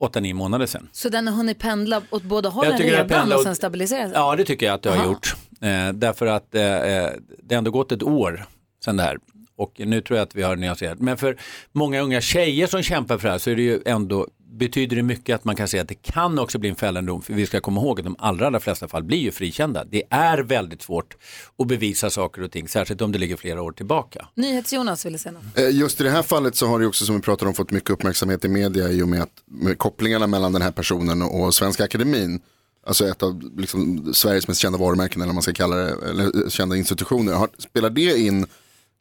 [0.00, 0.88] 8-9 månader sedan.
[0.92, 4.12] Så den har hunnit pendla åt båda hållen redan och sen stabilisera sig?
[4.14, 5.06] Ja, det tycker jag att det har Aha.
[5.06, 5.36] gjort.
[5.60, 7.10] Eh, därför att eh, eh,
[7.42, 8.46] det har ändå gått ett år
[8.84, 9.18] sedan det här.
[9.56, 10.98] Och nu tror jag att vi har nyanserat.
[10.98, 11.36] Men för
[11.72, 15.02] många unga tjejer som kämpar för det här så är det ju ändå, betyder det
[15.02, 17.22] mycket att man kan säga att det kan också bli en fällande dom.
[17.22, 19.84] För vi ska komma ihåg att de allra, allra flesta fall blir ju frikända.
[19.84, 21.16] Det är väldigt svårt
[21.58, 24.26] att bevisa saker och ting, särskilt om det ligger flera år tillbaka.
[24.34, 25.58] NyhetsJonas ville säga något.
[25.58, 27.70] Eh, Just i det här fallet så har det också som vi pratar om fått
[27.70, 31.54] mycket uppmärksamhet i media i och med, att, med kopplingarna mellan den här personen och
[31.54, 32.40] Svenska Akademin.
[32.86, 36.24] Alltså ett av liksom, Sveriges mest kända varumärken eller vad man ska kalla det, eller
[36.24, 37.32] eh, kända institutioner.
[37.32, 38.46] Har, spelar det in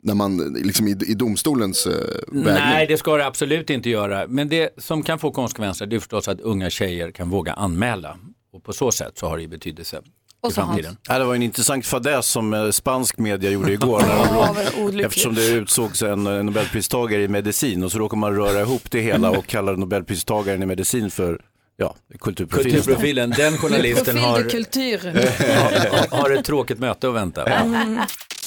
[0.03, 1.93] när man, liksom i, i domstolens eh,
[2.27, 2.53] vägning?
[2.53, 4.27] Nej, det ska det absolut inte göra.
[4.27, 8.17] Men det som kan få konsekvenser det är förstås att unga tjejer kan våga anmäla.
[8.53, 10.01] Och på så sätt så har det ju betydelse
[10.49, 10.97] i framtiden.
[11.07, 14.01] Ja, det var en intressant fadäs som eh, spansk media gjorde igår.
[14.01, 14.17] när
[14.91, 18.61] de Ja, eftersom det utsågs en eh, nobelpristagare i medicin och så råkar man röra
[18.61, 21.41] ihop det hela och kallar nobelpristagaren i medicin för
[21.77, 22.71] ja, kulturprofilen.
[22.71, 27.45] Kulturprofilen, den journalisten har, har, har ett tråkigt möte att vänta.
[27.45, 27.99] Mm.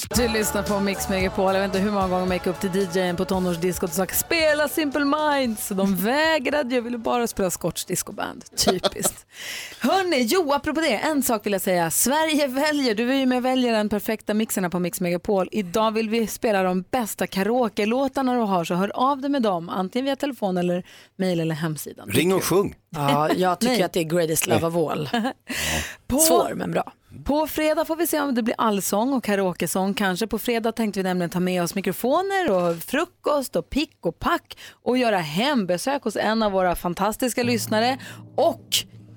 [0.09, 1.53] Du lyssnar på Mix Megapol.
[1.53, 4.05] Jag vet inte hur många gånger man gick upp till DJn på tonårsdiskot och sa
[4.05, 5.69] spela Simple Minds.
[5.69, 6.75] De vägrade.
[6.75, 8.43] Jag ville bara spela Scotch Disco Band.
[8.57, 9.25] Typiskt.
[9.79, 10.95] Hörni, jo, apropå det.
[10.97, 11.91] En sak vill jag säga.
[11.91, 12.95] Sverige väljer.
[12.95, 15.49] Du är ju med och väljer den perfekta mixen på Mix Megapol.
[15.51, 18.65] Idag vill vi spela de bästa karaoke-låtarna du har.
[18.65, 19.69] Så hör av dig med dem.
[19.69, 20.83] Antingen via telefon eller
[21.15, 22.09] mejl eller hemsidan.
[22.09, 22.75] Ring och sjung.
[22.89, 25.09] Ja, jag tycker att det är greatest love of all.
[26.07, 26.93] På, Svår men bra.
[27.25, 30.27] På fredag får vi se om det blir allsång och karaokesång kanske.
[30.27, 34.57] På fredag tänkte vi nämligen ta med oss mikrofoner och frukost och pick och pack
[34.83, 37.97] och göra hembesök hos en av våra fantastiska lyssnare.
[38.37, 38.67] Och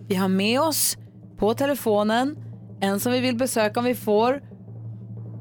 [0.09, 0.97] vi har med oss
[1.39, 2.37] på telefonen
[2.81, 4.43] En som vi vill besöka om vi får.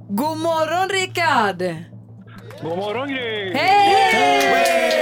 [0.10, 1.76] God morgon Rickard!
[2.62, 3.54] God morgon Gry!
[3.54, 4.96] Hej!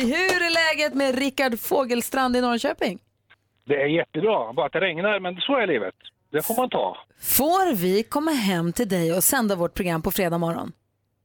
[0.00, 2.98] Hur är läget med Rickard Fågelstrand i Norrköping?
[3.66, 5.94] Det är jättebra, bara att det regnar, men så är livet.
[6.32, 6.96] Det får man ta.
[7.20, 10.72] Får vi komma hem till dig och sända vårt program på fredag morgon?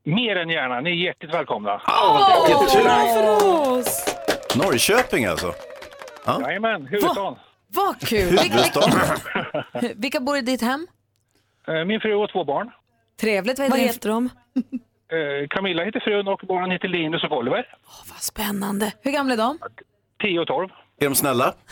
[0.05, 1.81] Mer än gärna, ni är hjärtligt välkomna.
[1.87, 2.89] Åh, vilken tur.
[3.13, 4.15] för oss!
[4.55, 5.53] Norrköping alltså?
[6.25, 6.41] Ja.
[6.41, 7.35] Jajamän, huvudstaden.
[7.67, 8.29] Vad kul!
[8.29, 8.99] Vilka, Huvudstaden.
[9.95, 10.87] vilka bor i ditt hem?
[11.67, 12.71] Eh, Min fru och två barn.
[13.21, 13.59] Trevligt.
[13.59, 14.29] Vad Vad heter heter de?
[15.13, 17.65] Eh, Camilla heter frun och barnen heter Linus och Oliver.
[18.09, 18.91] Vad spännande.
[19.01, 19.59] Hur gamla är de?
[20.21, 20.69] 10 och 12.
[20.99, 21.53] Är de snälla?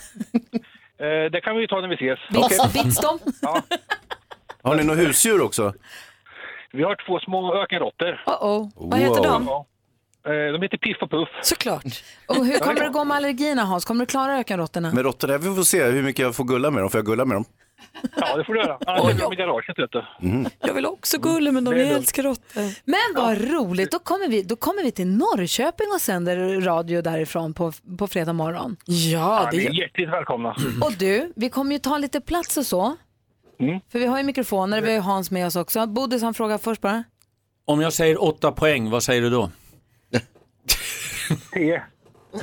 [1.02, 2.20] Eh, Det kan vi ta när vi ses.
[2.30, 3.20] Bits, bits de?
[4.64, 5.74] Har ni några husdjur också?
[6.72, 8.22] Vi har två små ökenråttor.
[8.26, 8.72] Oh -oh.
[8.76, 9.48] Vad heter de?
[9.48, 9.66] Ja.
[10.26, 11.30] Eh, De heter Piff och Puff.
[11.42, 11.84] Såklart.
[12.28, 13.86] Och hur kommer det gå med allergierna Hans?
[13.86, 14.92] Kommer du klara ökenråttorna?
[14.94, 16.90] Med råttor, där vi får se hur mycket jag får gulla med dem.
[16.90, 17.46] Får jag gulla med dem?
[18.16, 18.78] Ja, det får du göra.
[18.86, 20.04] Annars är de i garaget, vet du.
[20.60, 22.02] Jag vill också gulla men de Det är jag lugnt.
[22.02, 22.62] älskar råttor.
[22.86, 27.54] Men vad roligt, då kommer, vi, då kommer vi till Norrköping och sänder radio därifrån
[27.54, 28.78] på, på fredag morgon.
[28.86, 30.56] Ja, Ni är det hjärtligt välkomna.
[30.82, 32.96] Och du, vi kommer ju ta lite plats och så.
[33.60, 33.80] Mm.
[33.92, 35.88] För vi har ju mikrofoner, vi har ju Hans med oss också.
[35.88, 37.04] Bodis han frågar först bara.
[37.66, 39.50] Om jag säger åtta poäng, vad säger du då?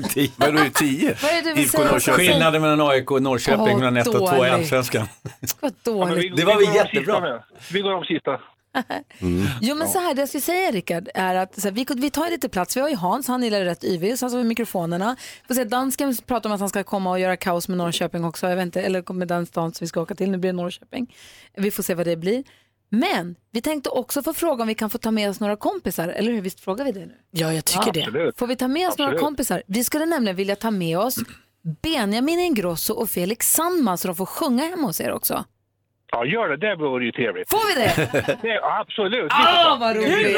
[0.08, 0.30] 10.
[0.36, 1.16] Vad är det, tio?
[1.22, 1.90] Vad är det du vill IFK säga?
[1.90, 2.26] Norrköping.
[2.26, 4.52] Skillnaden mellan AIK och Norrköping Åh, mellan ett och två i dåligt.
[4.52, 5.08] Allsvenskan.
[5.60, 6.36] Vad Ja, men dåligt.
[6.36, 7.14] Det var vi väl går om jättebra.
[7.14, 7.40] sista nu.
[7.72, 8.40] Vi går om sista.
[9.60, 12.10] Jo men så här, det jag skulle säga Rickard är att så här, vi, vi
[12.10, 12.76] tar lite plats.
[12.76, 15.16] Vi har ju Hans, han gillar rätt yvig, sen så har vi mikrofonerna.
[15.46, 18.48] Får se, dansken pratar om att han ska komma och göra kaos med Norrköping också.
[18.48, 20.30] Jag vet inte, eller med den stan som vi ska åka till.
[20.30, 21.14] Nu blir det Norrköping.
[21.56, 22.44] Vi får se vad det blir.
[22.88, 26.08] Men vi tänkte också få fråga om vi kan få ta med oss några kompisar,
[26.08, 26.40] eller hur?
[26.40, 27.14] Visst frågar vi det nu?
[27.30, 28.02] Ja, jag tycker det.
[28.02, 28.38] Absolut.
[28.38, 29.24] Får vi ta med oss några Absolut.
[29.24, 29.62] kompisar?
[29.66, 31.16] Vi skulle nämligen vilja ta med oss
[31.82, 35.44] Benjamin Ingrosso och Felix Sandman så de får sjunga hemma hos er också.
[36.12, 36.56] Ja, gör det.
[36.56, 37.50] Det vore ju trevligt.
[37.50, 38.36] Får vi det?
[38.42, 39.32] Det, ja, absolut.
[39.32, 40.36] Ah, vad roligt!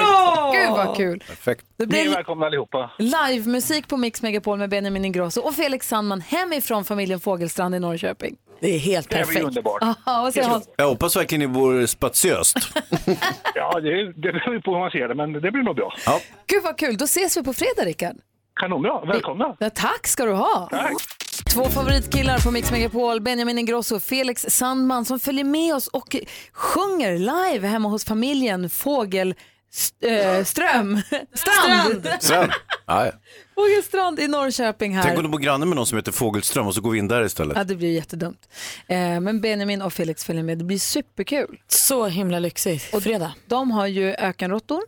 [0.53, 1.23] Gud vad kul!
[1.27, 1.65] Perfekt.
[1.77, 2.91] Det Ni är blir välkomna allihopa.
[2.99, 8.37] livemusik på Mix Megapol med Benjamin Ingrosso och Felix Sandman hemifrån familjen Fågelstrand i Norrköping.
[8.61, 9.45] Det är helt Det blir perfekt.
[9.45, 9.83] underbart.
[9.83, 10.69] Aha, vad säger Hans?
[10.77, 12.57] Jag hoppas verkligen ni bor spatiöst.
[13.55, 15.93] Ja, det, det beror ju på hur man ser det, men det blir nog bra.
[16.47, 18.17] Gud vad kul, då ses vi på fredag Rickard.
[18.61, 19.01] Kanonbra.
[19.05, 19.57] Välkomna.
[19.59, 20.69] Ja, tack ska du ha.
[20.71, 20.93] Tack.
[21.53, 26.17] Två favoritkillar på Mix Megapol, Benjamin Ingrosso och Felix Sandman som följer med oss och
[26.53, 29.35] sjunger live hemma hos familjen Fågel
[30.01, 31.01] äh, Ström.
[31.35, 32.09] Strand.
[32.87, 33.13] Ja.
[33.55, 35.03] Fågelstrand i Norrköping här.
[35.03, 37.09] Tänk om du bor granne med någon som heter Fågelström och så går vi in
[37.09, 37.57] där istället.
[37.57, 38.49] Ja, det blir jättedumt.
[38.87, 40.59] Eh, men Benjamin och Felix följer med.
[40.59, 41.61] Det blir superkul.
[41.69, 42.95] Så himla lyxigt.
[42.95, 43.35] Och Fredag.
[43.47, 44.83] De har ju ökenråttor.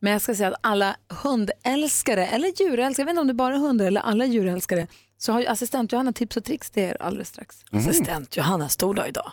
[0.00, 3.34] Men jag ska säga att alla hundälskare, eller djurälskare, jag vet inte om det är
[3.34, 4.86] bara hundar eller alla djurälskare,
[5.22, 7.56] så har ju assistent Johanna tips och tricks till er alldeles strax.
[7.72, 9.32] Assistent Johanna stod dag idag.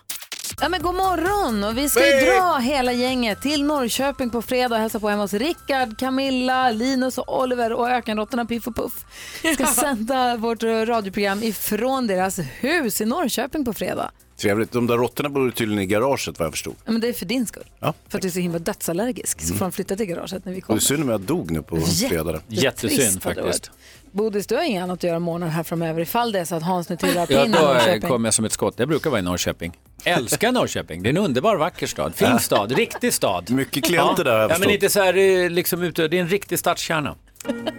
[0.62, 4.76] Ja men god morgon och vi ska ju dra hela gänget till Norrköping på fredag
[4.76, 9.06] och hälsa på hemma hos Rickard, Camilla, Linus och Oliver och ökenråttorna Piff och Puff.
[9.54, 14.12] Ska sända vårt radioprogram ifrån deras hus i Norrköping på fredag.
[14.38, 14.72] Trevligt.
[14.72, 16.76] De där råttorna bor tydligen i garaget vad jag förstod.
[16.86, 17.70] Ja, men det är för din skull.
[17.80, 17.94] Ja.
[18.10, 20.58] För att du är så himla dödsallergisk så får de flytta till garaget när vi
[20.58, 20.78] Och det kommer.
[20.80, 22.42] är synd om jag dog nu på fredag.
[22.48, 23.72] Jättesynd faktiskt.
[24.12, 26.64] Bodis, du har inget annat att göra morgonen här framöver ifall det är så att
[26.64, 28.01] Hans nu trillar Ja, pinn i då Norrköping.
[28.10, 28.74] kommer jag som ett skott.
[28.78, 29.78] Jag brukar vara i Norrköping.
[30.03, 31.03] Älskar Norrköping.
[31.03, 32.16] Det är en underbar, vacker stad.
[32.16, 33.49] Fin stad, riktig stad.
[33.49, 36.08] Mycket klienter där har jag Ja, men inte så här eh, liksom ute.
[36.08, 37.16] Det är en riktig stadskärna.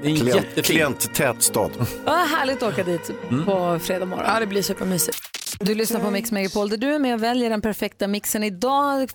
[0.03, 0.63] Det är en Klient, jättefin.
[0.65, 1.71] klienttät stad.
[2.07, 3.45] Ja, härligt att åka dit Mm.
[3.45, 4.25] på fredag morgon.
[4.27, 5.19] Ja, det blir supermysigt.
[5.61, 8.45] Du lyssnar på Mix Megapol där du är med och väljer den perfekta mixen.
[8.45, 9.11] Idag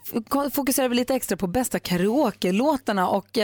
[0.54, 3.42] fokuserar vi lite extra på bästa karaoke-låtarna och i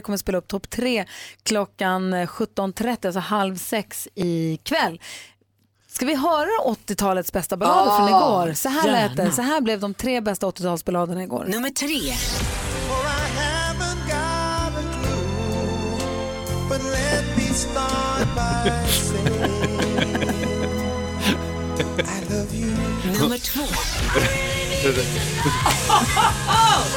[0.00, 1.04] kommer spela upp topp tre
[1.42, 5.00] klockan 17.30, alltså halv sex ikväll.
[5.88, 8.52] Ska vi höra 80-talets bästa ballader från igår?
[8.54, 9.22] Så här lät det.
[9.22, 9.34] gärna.
[9.34, 11.44] Så här blev de tre bästa 80-talsballaderna igår.
[11.48, 12.14] Nummer tre.
[17.66, 20.28] by saying
[22.06, 22.70] I love you.
[23.18, 23.60] Number two.
[23.60, 25.30] Number one.
[26.52, 26.96] Oh!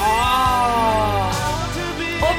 [0.00, 0.47] Ah.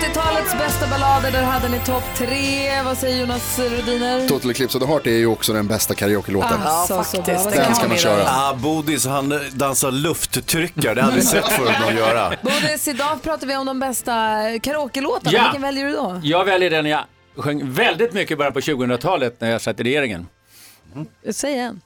[0.10, 2.82] 80-talets bästa ballader, där hade ni topp tre.
[2.82, 4.28] Vad säger Jonas Rhodiner?
[4.28, 6.62] Total Eclipse of the Heart är ju också den bästa karaoke-låten.
[6.62, 7.44] Alltså, så bra.
[7.44, 8.24] Vad Den ska man köra.
[8.28, 10.94] Ah, Bodis, han dansar lufttryckare.
[10.94, 12.30] Det har jag sett förut någon göra.
[12.42, 14.12] Bodis, idag pratar vi om de bästa
[14.60, 15.38] karaoke-låtarna.
[15.38, 15.44] Ja.
[15.44, 16.20] Vilken väljer du då?
[16.24, 17.04] Jag väljer den jag
[17.38, 20.28] sjöng väldigt mycket bara på 2000-talet när jag satt i regeringen.
[21.32, 21.82] Säg en.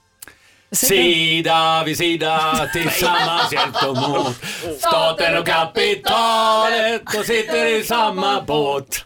[0.73, 4.35] Sida vid sida tillsammans hjälps de åt.
[4.79, 9.05] Staten och kapitalet, de sitter i samma båt.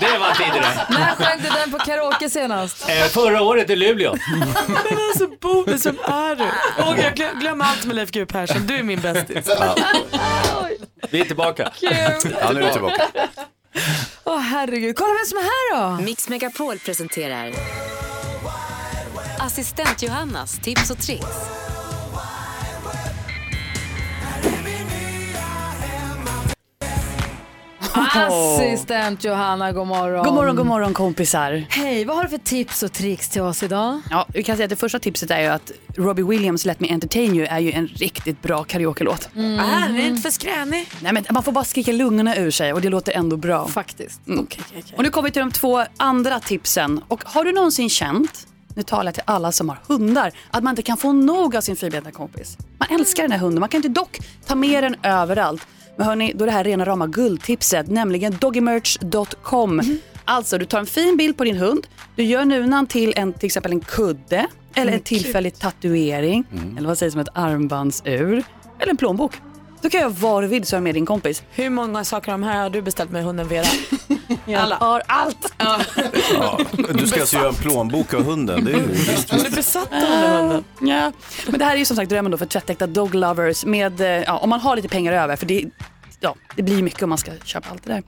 [0.00, 0.86] Det var tidigare.
[0.90, 2.88] När sjöng du den på karaoke senast?
[2.88, 4.14] Eh, förra året i Luleå.
[4.66, 4.76] Men
[5.08, 6.44] alltså Bodil, vem är du?
[6.82, 9.50] Och jag glöm, glöm allt med Leif GW Persson, du är min bästis.
[11.10, 11.72] Vi är tillbaka.
[11.80, 11.90] Kul.
[12.40, 13.08] Ja, nu är vi tillbaka.
[14.24, 16.02] Åh herregud, kolla vem som är här då.
[16.02, 17.52] Mix Megapol presenterar
[19.44, 21.26] Assistent Johannas tips och tricks.
[27.94, 30.24] Assistent Johanna, god morgon.
[30.24, 31.64] God morgon, god morgon kompisar.
[31.68, 34.00] Hej, vad har du för tips och tricks till oss idag?
[34.10, 36.88] Ja, vi kan säga att det första tipset är ju att Robbie Williams Let Me
[36.90, 39.28] Entertain You är ju en riktigt bra karaoke-låt.
[39.36, 39.60] Mm.
[39.60, 40.88] Ah, den är inte för skränig.
[41.00, 43.68] Nej, men man får bara skrika lungorna ur sig och det låter ändå bra.
[43.68, 44.26] Faktiskt.
[44.26, 44.46] Mm.
[44.96, 47.00] Och nu kommer vi till de två andra tipsen.
[47.08, 50.72] Och har du någonsin känt, nu talar jag till alla som har hundar, att man
[50.72, 52.58] inte kan få nog av sin fyrbenta kompis?
[52.78, 55.66] Man älskar den här hunden, man kan inte dock ta med den överallt.
[55.96, 59.82] Men hörni, då är det här rena rama guldtipset, nämligen doggymerch.com.
[60.24, 63.46] Alltså, du tar en fin bild på din hund, du gör nunan till en, till
[63.46, 66.44] exempel en kudde, eller en tillfällig tatuering,
[66.78, 68.44] eller vad sägs som ett armbandsur,
[68.78, 69.32] eller en plånbok.
[69.84, 71.42] Då kan jag vad du vill så är med din kompis.
[71.50, 73.66] Hur många saker av de här har du beställt med hunden Vera?
[74.56, 74.76] Alla.
[74.76, 75.54] Har allt.
[75.58, 75.80] Ja,
[76.94, 78.64] du ska alltså göra en plånbok av hunden.
[78.64, 78.86] Det är ju...
[79.30, 80.64] Du är besatt av den här hunden.
[80.80, 81.12] Ja,
[81.46, 84.06] men det här är ju som sagt drömmen då för tvättäkta dog lovers med, eh,
[84.06, 85.64] ja, om man har lite pengar över för det,
[86.20, 88.02] ja, det blir mycket om man ska köpa allt det där.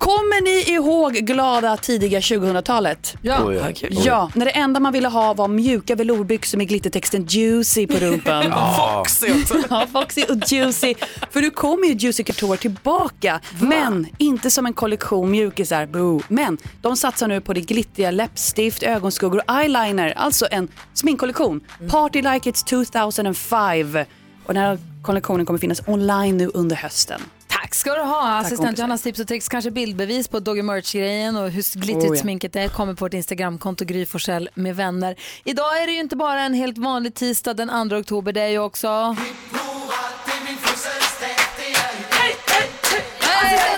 [0.00, 3.16] Kommer ni ihåg glada tidiga 2000-talet?
[3.22, 3.44] Ja.
[3.44, 3.88] Oj, ja.
[4.04, 8.44] Ja, när det enda man ville ha var mjuka velourbyxor med glittertexten Juicy på rumpan.
[8.50, 9.04] Ja.
[9.70, 10.94] Ja, Foxy och Juicy.
[11.30, 13.40] För nu kommer ju Juicy Couture tillbaka.
[13.60, 16.22] Men inte som en kollektion mjukisar, boo.
[16.28, 20.12] Men de satsar nu på det glittriga läppstift, ögonskuggor och eyeliner.
[20.16, 21.60] Alltså en sminkkollektion.
[21.90, 23.98] Party like it's 2005.
[24.46, 27.20] Och den här kollektionen kommer finnas online nu under hösten.
[27.60, 28.38] Tack ska du ha.
[28.38, 28.82] Assistent kompisar.
[28.82, 32.22] Johannas tips och tricks, kanske bildbevis på Doggy Merch-grejen och hur glittrigt Oh, ja.
[32.22, 35.16] sminket är kommer på vårt Instagramkonto Gry Forssell med vänner.
[35.44, 38.48] Idag är det ju inte bara en helt vanlig tisdag den 2 oktober, det är
[38.48, 38.88] ju också...
[38.88, 39.16] Assistent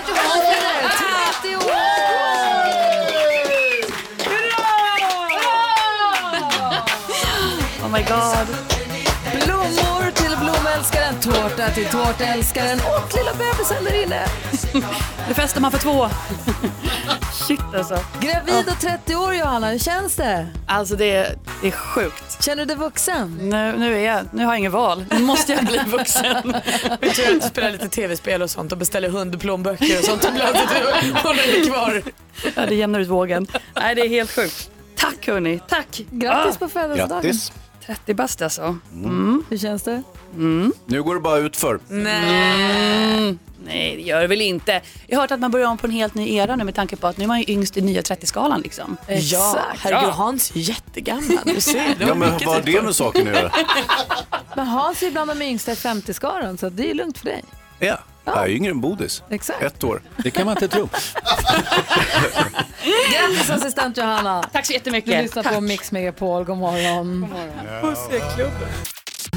[0.09, 0.89] Johanna fyller
[1.41, 1.73] 30 år!
[7.83, 8.82] Oh my god.
[11.63, 14.25] Tårta till tårtälskaren och lilla bebisen där inne.
[15.27, 16.09] Nu festar man för två.
[17.47, 17.99] Shit alltså.
[18.19, 20.47] Gravid och 30 år Johanna, hur känns det?
[20.67, 22.43] Alltså det är, det är sjukt.
[22.43, 23.37] Känner du dig vuxen?
[23.41, 25.05] Nu, nu, är jag, nu har jag inget val.
[25.11, 26.35] Nu måste jag bli vuxen.
[27.01, 30.57] Vi tror att du spelar lite tv-spel och sånt och beställer hundplånböcker och sånt ibland.
[30.57, 30.63] så
[31.03, 32.01] Du håller dig kvar.
[32.55, 33.47] Ja, det jämnar ut vågen.
[33.75, 34.69] Nej, det är helt sjukt.
[34.95, 36.01] Tack hörni, tack.
[36.11, 37.21] Grattis Ah, på födelsedagen.
[37.23, 37.51] Grattis.
[37.85, 38.77] 30 bast alltså.
[39.49, 40.03] Hur känns det?
[40.85, 41.79] Nu går det bara ut för.
[41.89, 43.39] Mm.
[43.65, 44.81] Nej, det gör det väl inte.
[45.07, 46.95] Jag har hört att man börjar om på en helt ny era nu med tanke
[46.95, 48.97] på att nu är man ju yngst i nya 30-skalan liksom.
[49.07, 51.37] Ja, herregud Hans är ju jättegammal.
[51.45, 53.51] Du ser, Ja, men vad har det med saken att göra?
[54.55, 57.43] Men Hans är bland de yngsta i 50-skaran så det är lugnt för dig.
[57.79, 59.23] Ja, jag är yngre än Bodis.
[59.29, 59.61] Exakt.
[59.63, 60.01] Ett år.
[60.23, 60.89] Det kan man inte tro.
[63.11, 64.43] Grattis assistent Johanna.
[64.53, 65.23] Tack så Du jättemycket.
[65.23, 67.25] lyssnar på Mix Megapol, god morgon.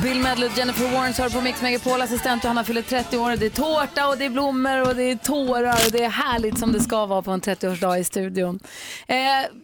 [0.02, 2.02] Bill Medley och Jennifer Warnes hör på Mix Megapol.
[2.02, 3.36] Assistent Johanna fyller 30 år.
[3.36, 6.58] Det är tårta och det är blommor och det är tårar och det är härligt
[6.58, 8.58] som det ska vara på en 30-årsdag i studion.
[9.06, 9.16] Eh,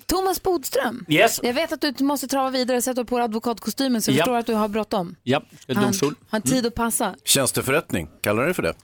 [0.06, 1.40] Thomas Bodström, Yes.
[1.42, 4.22] jag vet att du måste trava vidare, sätta på dig advokatkostymen så jag Ja.
[4.24, 5.14] förstår att du har bråttom.
[5.22, 6.14] Ja, det är Han domstol.
[6.30, 7.14] har tid att passa.
[7.24, 8.74] Tjänsteförrättning, kallar du det för det?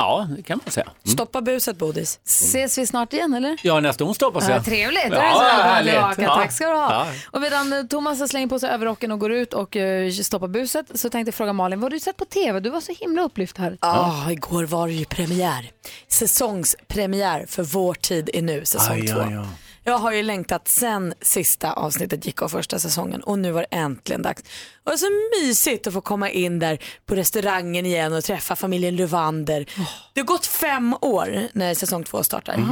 [0.00, 0.88] Ja, det kan man säga.
[1.04, 2.20] Stoppa buset Bodis.
[2.24, 3.56] Ses vi snart igen eller?
[3.62, 4.64] Ja, nästa onsdag hoppas Ja, jag.
[4.64, 5.44] trevligt, Ja, så välkommen
[5.74, 5.94] härligt.
[5.94, 6.34] Ja.
[6.34, 6.92] Tack ska du ha.
[6.92, 7.06] Ja.
[7.30, 10.86] Och medan eh, Thomas slänger på sig överrocken och går ut och uh, stoppar buset
[10.94, 12.60] så tänkte jag fråga Malin, vad har du sett på TV?
[12.60, 13.78] Du var så himla upplyft här.
[13.80, 15.70] Ja, igår var det ju premiär.
[16.08, 19.20] Säsongspremiär för Vår tid är nu, säsong Aj, två.
[19.20, 19.44] aj, aj.
[19.88, 23.76] Jag har ju längtat sen sista avsnittet gick av första säsongen och nu var det
[23.76, 24.42] äntligen dags.
[24.42, 24.48] Och
[24.84, 25.06] det var så
[25.42, 29.66] mysigt att få komma in där på restaurangen igen och träffa familjen Luvander.
[30.14, 32.64] Det har gått fem år när säsong två startar.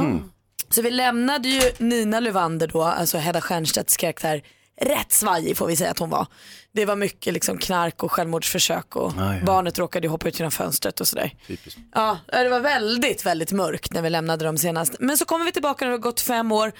[0.69, 4.43] Så vi lämnade ju Nina Luvander då, alltså Hedda Stiernstedts karaktär,
[4.81, 6.27] rätt svajig får vi säga att hon var.
[6.71, 9.45] Det var mycket liksom knark och självmordsförsök och Ah, ja.
[9.45, 11.31] barnet råkade ju hoppa ut genom fönstret och sådär.
[11.47, 11.79] Typiskt.
[11.95, 14.95] Ja, det var väldigt, väldigt mörkt när vi lämnade dem senast.
[14.99, 16.71] Men så kommer vi tillbaka när det har gått fem år.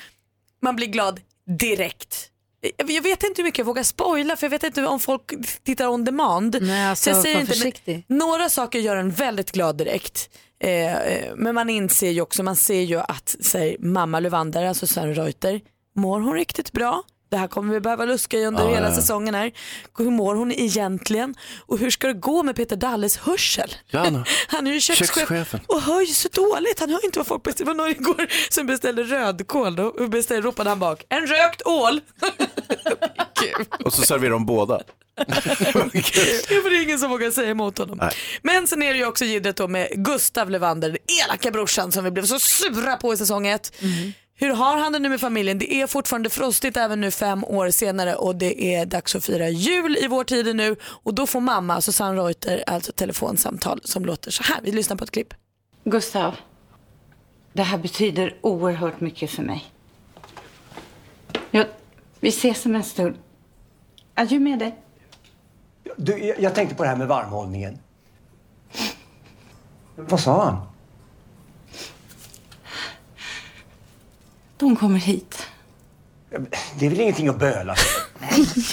[0.61, 1.21] Man blir glad
[1.59, 2.31] direkt.
[2.77, 5.31] Jag vet inte hur mycket jag vågar spoila för jag vet inte om folk
[5.63, 6.57] tittar on demand.
[6.61, 10.29] Nej, alltså, så jag säger var inte, men några saker gör en väldigt glad direkt.
[10.59, 14.87] Eh, eh, men man inser ju också, man ser ju att säg, mamma Luvander, alltså
[14.87, 15.61] Sören Reuter,
[15.95, 17.03] mår hon riktigt bra?
[17.29, 18.95] Det här kommer vi behöva luska i under Ja, hela ja.
[18.95, 19.51] säsongen här.
[19.97, 21.35] Hur mår hon egentligen?
[21.59, 23.75] Och hur ska det gå med Peter Dalles hörsel?
[23.87, 23.99] Ja,
[24.47, 25.59] han- är ju kökschef Kökschefen.
[25.67, 26.79] och hör ju så dåligt.
[26.79, 27.71] Han hör inte vad folk beställer.
[27.73, 29.75] Det var någon igår som beställde rödkål.
[29.75, 32.01] Då beställde, ropade han bak, en rökt ål.
[33.85, 34.81] Och så serverar de båda.
[35.17, 37.97] Ja, för det är ingen som vågar säga emot honom.
[38.01, 38.11] Nej.
[38.41, 42.03] Men sen är det ju också jiddret då med Gustav Levander, den elaka brorsan som
[42.03, 43.71] vi blev så sura på i säsong ett.
[44.39, 45.57] Hur har han det nu med familjen?
[45.57, 49.49] Det är fortfarande frostigt även nu fem år senare och det är dags att fira
[49.49, 54.31] jul i vår tid nu och då får mamma Susanne Reuter alltså telefonsamtal som låter
[54.31, 54.59] så här.
[54.63, 55.33] Vi lyssnar på ett klipp.
[55.83, 56.35] Gustav,
[57.53, 59.65] det här betyder oerhört mycket för mig.
[61.51, 61.65] Jag,
[62.19, 63.15] vi ses om en stund.
[64.13, 64.75] Adjö med dig.
[65.97, 67.79] Du, jag, jag tänkte på det här med varmhållningen.
[69.95, 70.76] Vad sa han?
[74.57, 75.47] De kommer hit.
[76.79, 78.01] Det är väl ingenting att böla för?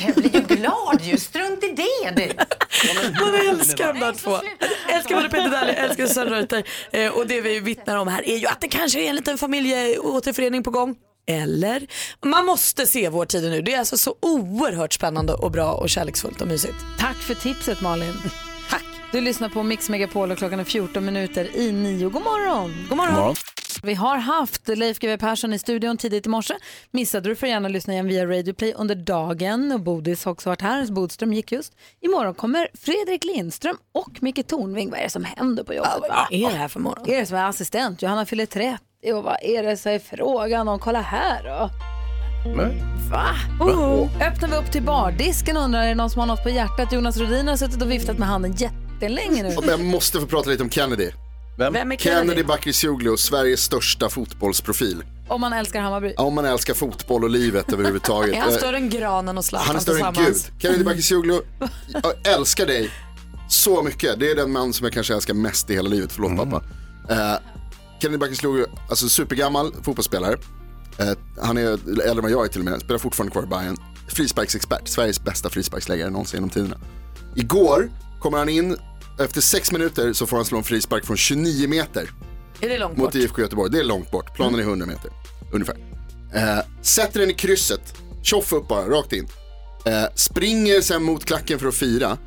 [0.07, 1.18] Jag blir ju glad ju.
[1.18, 2.32] Strunt i det du.
[3.20, 4.39] Man älskar de där två.
[4.89, 6.64] Älskar både Peter Dalle, älskar Susanne Reuter.
[6.93, 9.39] Eh, och det vi vittnar om här är ju att det kanske är en liten
[9.39, 10.97] familjeåterförening på gång.
[11.26, 11.87] Eller?
[12.24, 13.62] Man måste se Vår tid nu.
[13.62, 16.74] Det är alltså så oerhört spännande och bra och kärleksfullt och mysigt.
[16.99, 18.14] Tack för tipset Malin.
[19.14, 22.08] Du lyssnar på Mix Megapol och klockan är 14 minuter i nio.
[22.08, 22.86] God morgon.
[22.88, 23.34] God morgon.
[23.82, 26.54] Vi har haft Leif GW Persson i studion tidigt i morse.
[26.90, 29.72] Missade du får gärna lyssna igen via Radio Play under dagen.
[29.72, 30.86] Och Bodis har också varit här.
[30.86, 31.72] Bodström gick just.
[32.00, 34.90] Imorgon kommer Fredrik Lindström och Micke Tornving.
[34.90, 35.92] Vad är det som händer på jobbet?
[36.00, 37.10] vad är det här för morgon?
[37.10, 38.02] Är det som är assistent?
[38.02, 38.78] Johanna fyller 30
[39.12, 40.78] och vad är det så är frågan om?
[40.78, 41.70] Kolla här då.
[43.10, 43.26] Va?
[43.60, 44.22] Oh.
[44.22, 46.92] Öppnar vi upp till bardisken undrar är det någon som har något på hjärtat?
[46.92, 48.56] Jonas Rhodin har suttit och viftat med handen
[48.95, 49.55] jättelänge nu.
[49.66, 51.11] Jag måste få prata lite om Kennedy.
[51.59, 51.99] Vem är Kennedy?
[51.99, 55.05] Kennedy Bakircioglu, Sveriges största fotbollsprofil.
[55.28, 56.14] Om man älskar Hammarby.
[56.16, 58.34] Om man älskar fotboll och livet överhuvudtaget.
[58.34, 60.36] Är han Eh, större än granen och Zlatan Han är större än Gud.
[60.59, 61.40] Kennedy Bakircioglu,
[62.03, 62.90] jag älskar dig
[63.49, 64.20] så mycket.
[64.20, 66.12] Det är den man som jag kanske älskar mest i hela livet.
[66.12, 66.64] Förlåt pappa.
[67.11, 67.38] Eh,
[68.03, 70.36] Kennedy Bakircioglu, alltså supergammal fotbollsspelare.
[70.99, 72.80] Eh, han är äldre än vad jag är till och med.
[72.80, 73.76] Spelar fortfarande kvar i Bayern.
[74.09, 76.76] Frisparksexpert, Sveriges bästa frisparksläggare någonsin genom tiderna.
[77.36, 77.90] Igår
[78.24, 78.76] kommer han in,
[79.20, 82.10] efter sex minuter så får han slå en frispark från 29 meter.
[82.60, 83.14] Är det långt Mot bort?
[83.14, 83.70] IFK Göteborg.
[83.72, 84.36] Det är långt bort.
[84.36, 85.10] Planen är 100 meter.
[85.52, 85.76] Ungefär.
[86.34, 87.94] Eh, sätter den i krysset.
[88.22, 89.28] Tjoff upp bara, rakt in.
[89.84, 92.18] Eh, springer sen mot klacken för att fira.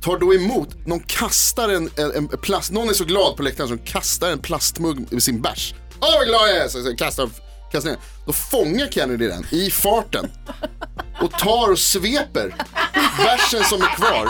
[0.00, 3.68] Tar då emot, någon kastar en, en, en plast, någon är så glad på läktaren
[3.68, 5.74] som kastar en plastmugg med sin bärs.
[6.00, 6.68] Åh vad glad jag är!
[6.68, 7.28] Så, så kastar,
[7.72, 7.98] kastar ner.
[8.26, 10.30] Då fångar Kennedy den i farten.
[11.20, 12.54] Och tar och sveper
[13.18, 14.28] bärsen som är kvar.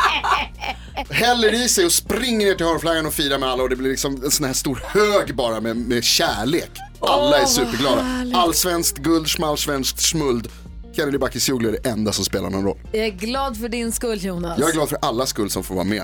[1.11, 3.91] Häller i sig och springer ner till hörnflaggan och firar med alla och det blir
[3.91, 6.71] liksom en sån här stor hög bara med, med kärlek.
[7.01, 8.07] Alla är superglada.
[8.35, 10.49] Allsvenskt guld, schmalsvenskt smuld.
[10.97, 12.79] Kennedy Bakircioglu är det enda som spelar någon roll.
[12.93, 14.59] Jag är glad för din skull Jonas.
[14.59, 16.03] Jag är glad för alla skull som får vara med.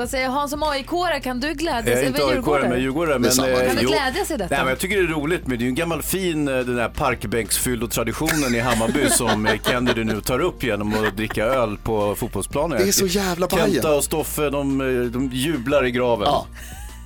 [0.00, 1.20] Vad säger Hans som AIK-are?
[1.20, 1.86] Kan du glädjas?
[1.86, 2.52] Jag är Eller inte?
[2.52, 3.18] AIK men Djurgårdare.
[3.18, 3.48] Men, samma.
[3.48, 3.88] eh, Kan du jo.
[3.90, 4.54] glädjas i detta?
[4.54, 6.54] Nej, men jag tycker det är roligt, men det är ju en gammal fin eh,
[6.54, 11.76] den där parkbänksfyllo-traditionen i Hammarby som eh, Kennedy nu tar upp genom att dricka öl
[11.82, 12.78] på fotbollsplanen.
[12.78, 13.72] Det är så jävla Bajen.
[13.72, 16.26] Kenta och Stoffe, de, eh, de jublar i graven.
[16.26, 16.46] Ja.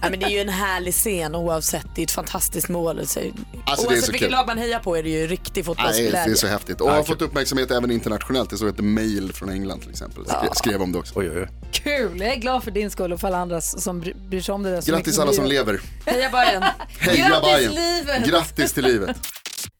[0.04, 1.86] Ja, men det är ju en härlig scen oavsett.
[1.94, 3.06] Det är ett fantastiskt mål.
[3.06, 3.32] Så, det är
[3.68, 6.24] oavsett så vilket lag man hejar på är det ju riktig Nej, fotbollsglädje.
[6.24, 6.80] det är så häftigt.
[6.80, 8.50] Och har fått uppmärksamhet även internationellt.
[8.50, 10.24] Det såg ett mail från England till exempel.
[10.26, 11.18] Skrev, skrev om det också.
[11.18, 11.48] Oj, oj, oj.
[11.72, 12.20] Kul!
[12.20, 14.62] Jag är glad för din skull och för alla andra som bry- bryr sig om
[14.62, 15.80] det där så Grattis alla som lever.
[16.06, 16.62] Heja Bajen.
[16.98, 17.72] Heja Grattis, Bajen.
[17.74, 18.24] livet.
[18.28, 19.16] Grattis till livet.